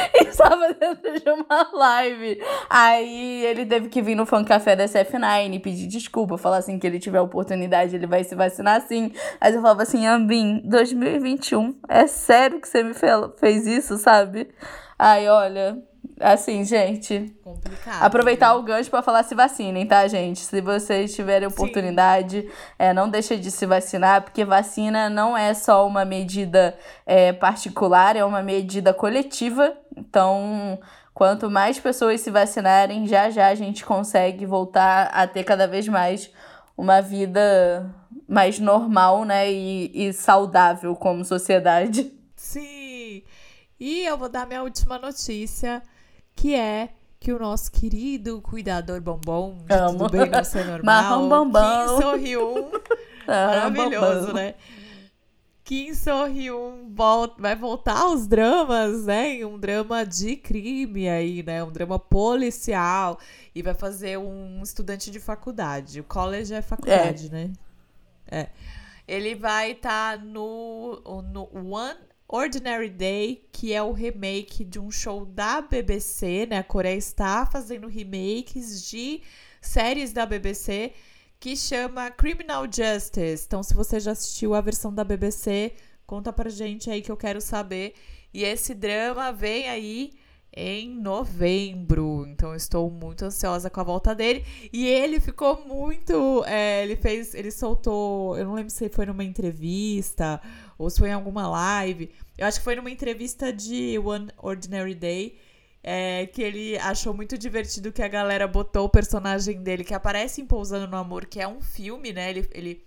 [0.26, 2.40] estava dentro de uma live.
[2.68, 6.78] Aí ele teve que vir no Fã Café da SF9 e pedir desculpa, falar assim
[6.78, 9.12] que ele tiver oportunidade, ele vai se vacinar assim.
[9.40, 12.92] Aí eu falava assim, Ambim, 2021, é sério que você me
[13.38, 14.48] fez isso, sabe?
[14.98, 15.80] Aí, olha,
[16.20, 17.34] Assim, gente.
[17.42, 18.02] Complicado.
[18.02, 18.54] Aproveitar né?
[18.54, 20.40] o gancho para falar se vacinem, tá, gente?
[20.40, 22.48] Se vocês tiverem oportunidade,
[22.78, 28.16] é, não deixe de se vacinar, porque vacina não é só uma medida é, particular,
[28.16, 29.76] é uma medida coletiva.
[29.96, 30.78] Então,
[31.14, 35.86] quanto mais pessoas se vacinarem, já já a gente consegue voltar a ter cada vez
[35.86, 36.30] mais
[36.76, 37.92] uma vida
[38.26, 39.50] mais normal, né?
[39.50, 42.12] E, e saudável como sociedade.
[42.36, 43.22] Sim!
[43.80, 45.82] E eu vou dar minha última notícia
[46.38, 49.98] que é que o nosso querido cuidador bombom de Amo.
[49.98, 51.60] Tudo Bem Não Ser Normal, Marrom Bombom.
[51.60, 52.70] Kim Sorriu,
[53.26, 54.54] maravilhoso, né?
[55.64, 59.44] Kim Sorriu volta, vai voltar aos dramas, né?
[59.44, 61.62] Um drama de crime aí, né?
[61.64, 63.18] Um drama policial.
[63.52, 66.00] E vai fazer um estudante de faculdade.
[66.00, 67.30] O college é faculdade, é.
[67.30, 67.52] né?
[68.30, 68.48] É.
[69.08, 71.98] Ele vai estar tá no, no One
[72.28, 76.58] Ordinary Day, que é o remake de um show da BBC, né?
[76.58, 79.22] A Coreia está fazendo remakes de
[79.62, 80.92] séries da BBC
[81.40, 83.44] que chama Criminal Justice.
[83.46, 85.72] Então, se você já assistiu a versão da BBC,
[86.06, 87.94] conta pra gente aí que eu quero saber.
[88.34, 90.12] E esse drama vem aí
[90.52, 92.26] em novembro.
[92.26, 94.44] Então estou muito ansiosa com a volta dele.
[94.72, 96.44] E ele ficou muito.
[96.46, 97.34] É, ele fez.
[97.34, 98.36] Ele soltou.
[98.36, 100.40] Eu não lembro se foi numa entrevista
[100.76, 102.10] ou se foi em alguma live.
[102.36, 105.38] Eu acho que foi numa entrevista de One Ordinary Day.
[105.80, 110.40] É, que ele achou muito divertido que a galera botou o personagem dele, que aparece
[110.40, 112.30] em Pousando no Amor, que é um filme, né?
[112.30, 112.84] Ele, ele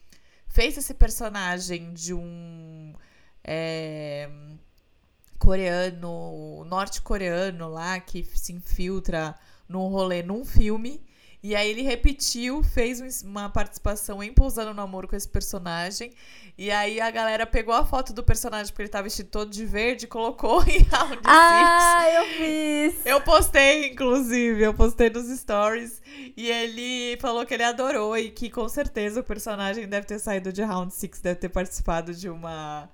[0.48, 2.94] fez esse personagem de um.
[3.44, 4.30] É,
[5.42, 9.36] coreano, norte-coreano lá, que se infiltra
[9.68, 11.04] num rolê num filme.
[11.44, 16.14] E aí ele repetiu, fez uma participação em Pousando no Amor com esse personagem.
[16.56, 19.66] E aí a galera pegou a foto do personagem, porque ele tava vestido todo de
[19.66, 23.04] verde, e colocou em Round Ah, eu fiz!
[23.04, 26.00] Eu postei, inclusive, eu postei nos stories.
[26.38, 30.54] E ele falou que ele adorou e que com certeza o personagem deve ter saído
[30.54, 32.88] de Round 6, deve ter participado de uma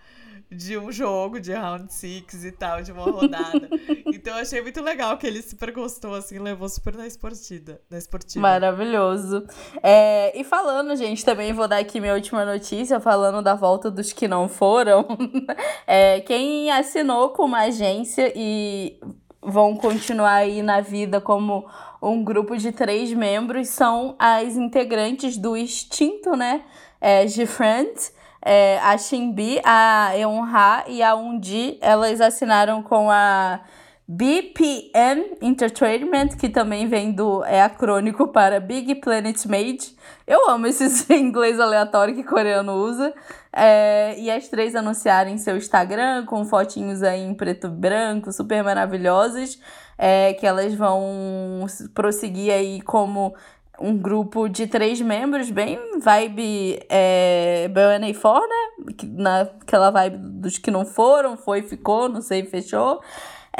[0.50, 3.70] de um jogo de round six e tal, de uma rodada.
[4.08, 7.80] então eu achei muito legal que ele super gostou, assim, levou super na esportiva.
[7.90, 8.42] Na esportiva.
[8.42, 9.46] Maravilhoso.
[9.84, 14.14] É, e falando, gente, também vou dar aqui minha última notícia, falando da volta dos
[14.14, 15.06] que não foram.
[15.86, 19.00] é, quem assinou com uma agência e
[19.42, 21.66] vão continuar aí na vida como
[22.02, 26.64] um grupo de três membros são as integrantes do extinto, né?
[27.00, 33.62] É, de Friends é, a Shinbi, a Eunha e a Undi, elas assinaram com a
[34.10, 39.94] BPM Entertainment, que também vem do é acrônico para Big Planet Made.
[40.26, 43.14] Eu amo esses inglês aleatório que coreano usa.
[43.52, 48.64] É, e as três anunciarem seu Instagram com fotinhos aí em preto e branco, super
[48.64, 49.60] maravilhosas,
[49.98, 53.36] é, que elas vão prosseguir aí como
[53.80, 58.96] um grupo de três membros, bem vibe é, BNA4, né?
[59.04, 63.02] Naquela vibe dos que não foram, foi, ficou, não sei, fechou.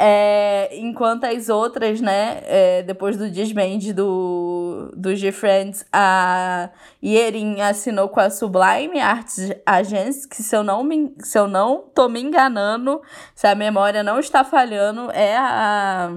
[0.00, 6.70] É, enquanto as outras, né, é, depois do desband do, do G-Friends, a
[7.02, 11.82] Yerin assinou com a Sublime Arts Agency, que se eu, não me, se eu não
[11.92, 13.02] tô me enganando,
[13.34, 16.12] se a memória não está falhando, é a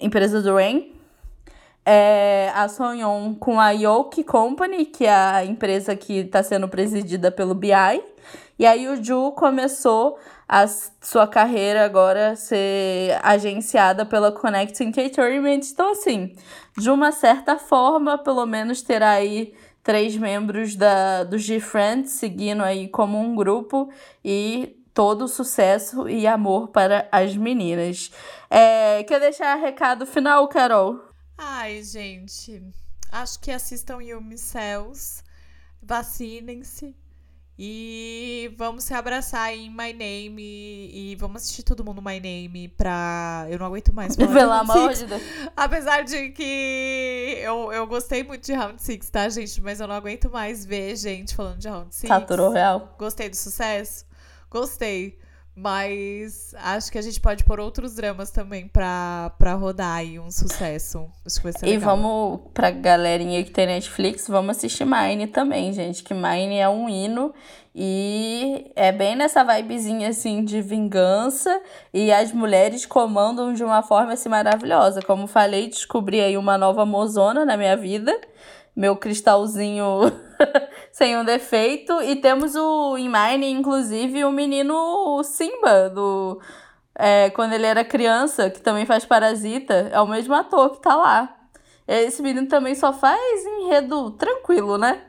[0.00, 0.95] empresa do Rain,
[1.86, 7.30] é, a Sonyon com a Yoke Company, que é a empresa que está sendo presidida
[7.30, 7.70] pelo BI.
[8.58, 10.18] E aí o Ju começou
[10.48, 10.66] a
[11.00, 15.60] sua carreira agora ser agenciada pela Connect Entertainment.
[15.72, 16.34] Então, assim,
[16.76, 22.88] de uma certa forma, pelo menos terá aí três membros da, do G-Friends seguindo aí
[22.88, 23.88] como um grupo
[24.24, 28.10] e todo sucesso e amor para as meninas.
[28.50, 31.05] É, quer deixar recado final, Carol?
[31.38, 32.62] Ai, gente.
[33.10, 35.22] Acho que assistam Yumi Cells.
[35.82, 36.94] Vacinem-se.
[37.58, 40.90] E vamos se abraçar em My Name.
[40.92, 43.46] E vamos assistir todo mundo My Name pra.
[43.48, 45.22] Eu não aguento mais falar Pelo amor de Deus.
[45.56, 49.60] Apesar de que eu, eu gostei muito de Round 6, tá, gente?
[49.62, 52.08] Mas eu não aguento mais ver gente falando de Round 6.
[52.08, 52.94] Saturou real.
[52.98, 54.04] Gostei do sucesso?
[54.50, 55.18] Gostei.
[55.58, 60.30] Mas acho que a gente pode pôr outros dramas também pra, pra rodar aí um
[60.30, 61.08] sucesso.
[61.24, 65.72] Acho que vai ser E vamos, pra galerinha que tem Netflix, vamos assistir Mine também,
[65.72, 66.04] gente.
[66.04, 67.32] Que Mine é um hino
[67.74, 71.58] e é bem nessa vibezinha assim de vingança.
[71.90, 75.00] E as mulheres comandam de uma forma assim maravilhosa.
[75.00, 78.14] Como falei, descobri aí uma nova mozona na minha vida.
[78.76, 80.12] Meu cristalzinho
[80.96, 82.00] sem um defeito.
[82.00, 86.40] E temos o em Mine, inclusive, o menino Simba, do.
[86.98, 89.90] É, quando ele era criança, que também faz Parasita.
[89.92, 91.36] É o mesmo ator que tá lá.
[91.86, 95.02] Esse menino também só faz enredo tranquilo, né?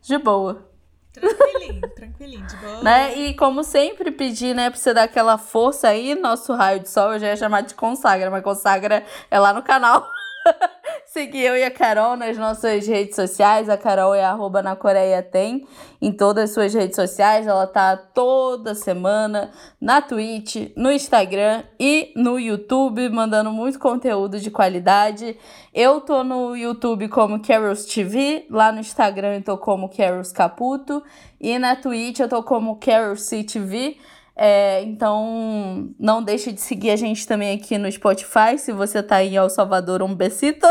[0.00, 0.70] De boa.
[1.12, 2.82] Tranquilinho, tranquilinho, de boa.
[2.84, 3.18] Né?
[3.18, 7.14] E como sempre, pedir, né, pra você dar aquela força aí, nosso raio de sol,
[7.14, 10.08] eu já ia chamar de consagra, mas consagra é lá no canal.
[11.12, 13.68] Seguir eu e a Carol nas nossas redes sociais.
[13.68, 15.68] A Carol é arroba na Coreia Tem
[16.00, 17.46] em todas as suas redes sociais.
[17.46, 24.50] Ela tá toda semana na Twitch, no Instagram e no YouTube, mandando muito conteúdo de
[24.50, 25.36] qualidade.
[25.74, 31.02] Eu tô no YouTube como Carols TV, lá no Instagram eu tô como Carols Caputo
[31.38, 33.98] e na Twitch eu tô como Carols TV.
[34.34, 38.56] É, então, não deixe de seguir a gente também aqui no Spotify.
[38.56, 40.66] Se você tá em El Salvador, um besito.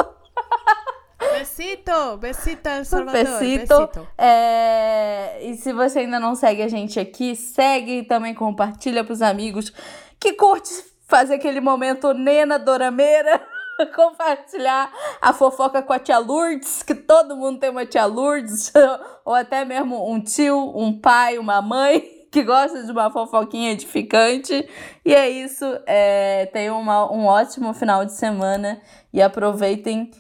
[1.38, 3.40] Besito, besito, El Salvador.
[3.40, 3.78] Besito.
[3.78, 4.08] Besito.
[4.18, 9.22] É, E se você ainda não segue a gente aqui, segue e também compartilha pros
[9.22, 9.72] amigos
[10.20, 10.72] que curte
[11.08, 13.42] fazer aquele momento Nena Dorameira.
[13.96, 18.72] Compartilhar a fofoca com a tia Lourdes, que todo mundo tem uma tia Lourdes,
[19.26, 24.68] ou até mesmo um tio, um pai, uma mãe que gosta de uma fofoquinha edificante.
[25.04, 25.66] E é isso.
[25.88, 28.80] É, tenham uma, um ótimo final de semana
[29.12, 30.12] e aproveitem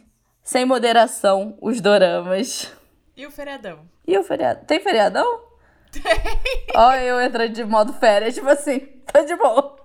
[0.51, 2.69] sem moderação os doramas.
[3.15, 3.85] E o feriadão?
[4.05, 4.65] E o feriado?
[4.65, 5.43] Tem feriadão?
[5.89, 6.03] Tem.
[6.75, 9.77] Ó, eu entrando de modo férias, tipo assim, tô de boa.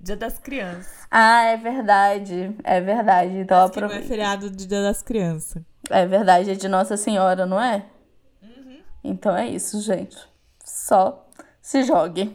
[0.00, 1.06] Dia das Crianças.
[1.10, 2.56] Ah, é verdade.
[2.64, 3.36] É verdade.
[3.36, 4.08] Então Que não é aproveita.
[4.08, 5.62] feriado do Dia das Crianças.
[5.90, 7.84] É verdade, é de Nossa Senhora, não é?
[9.02, 10.16] Então é isso, gente.
[10.64, 11.28] Só
[11.60, 12.34] se jogue.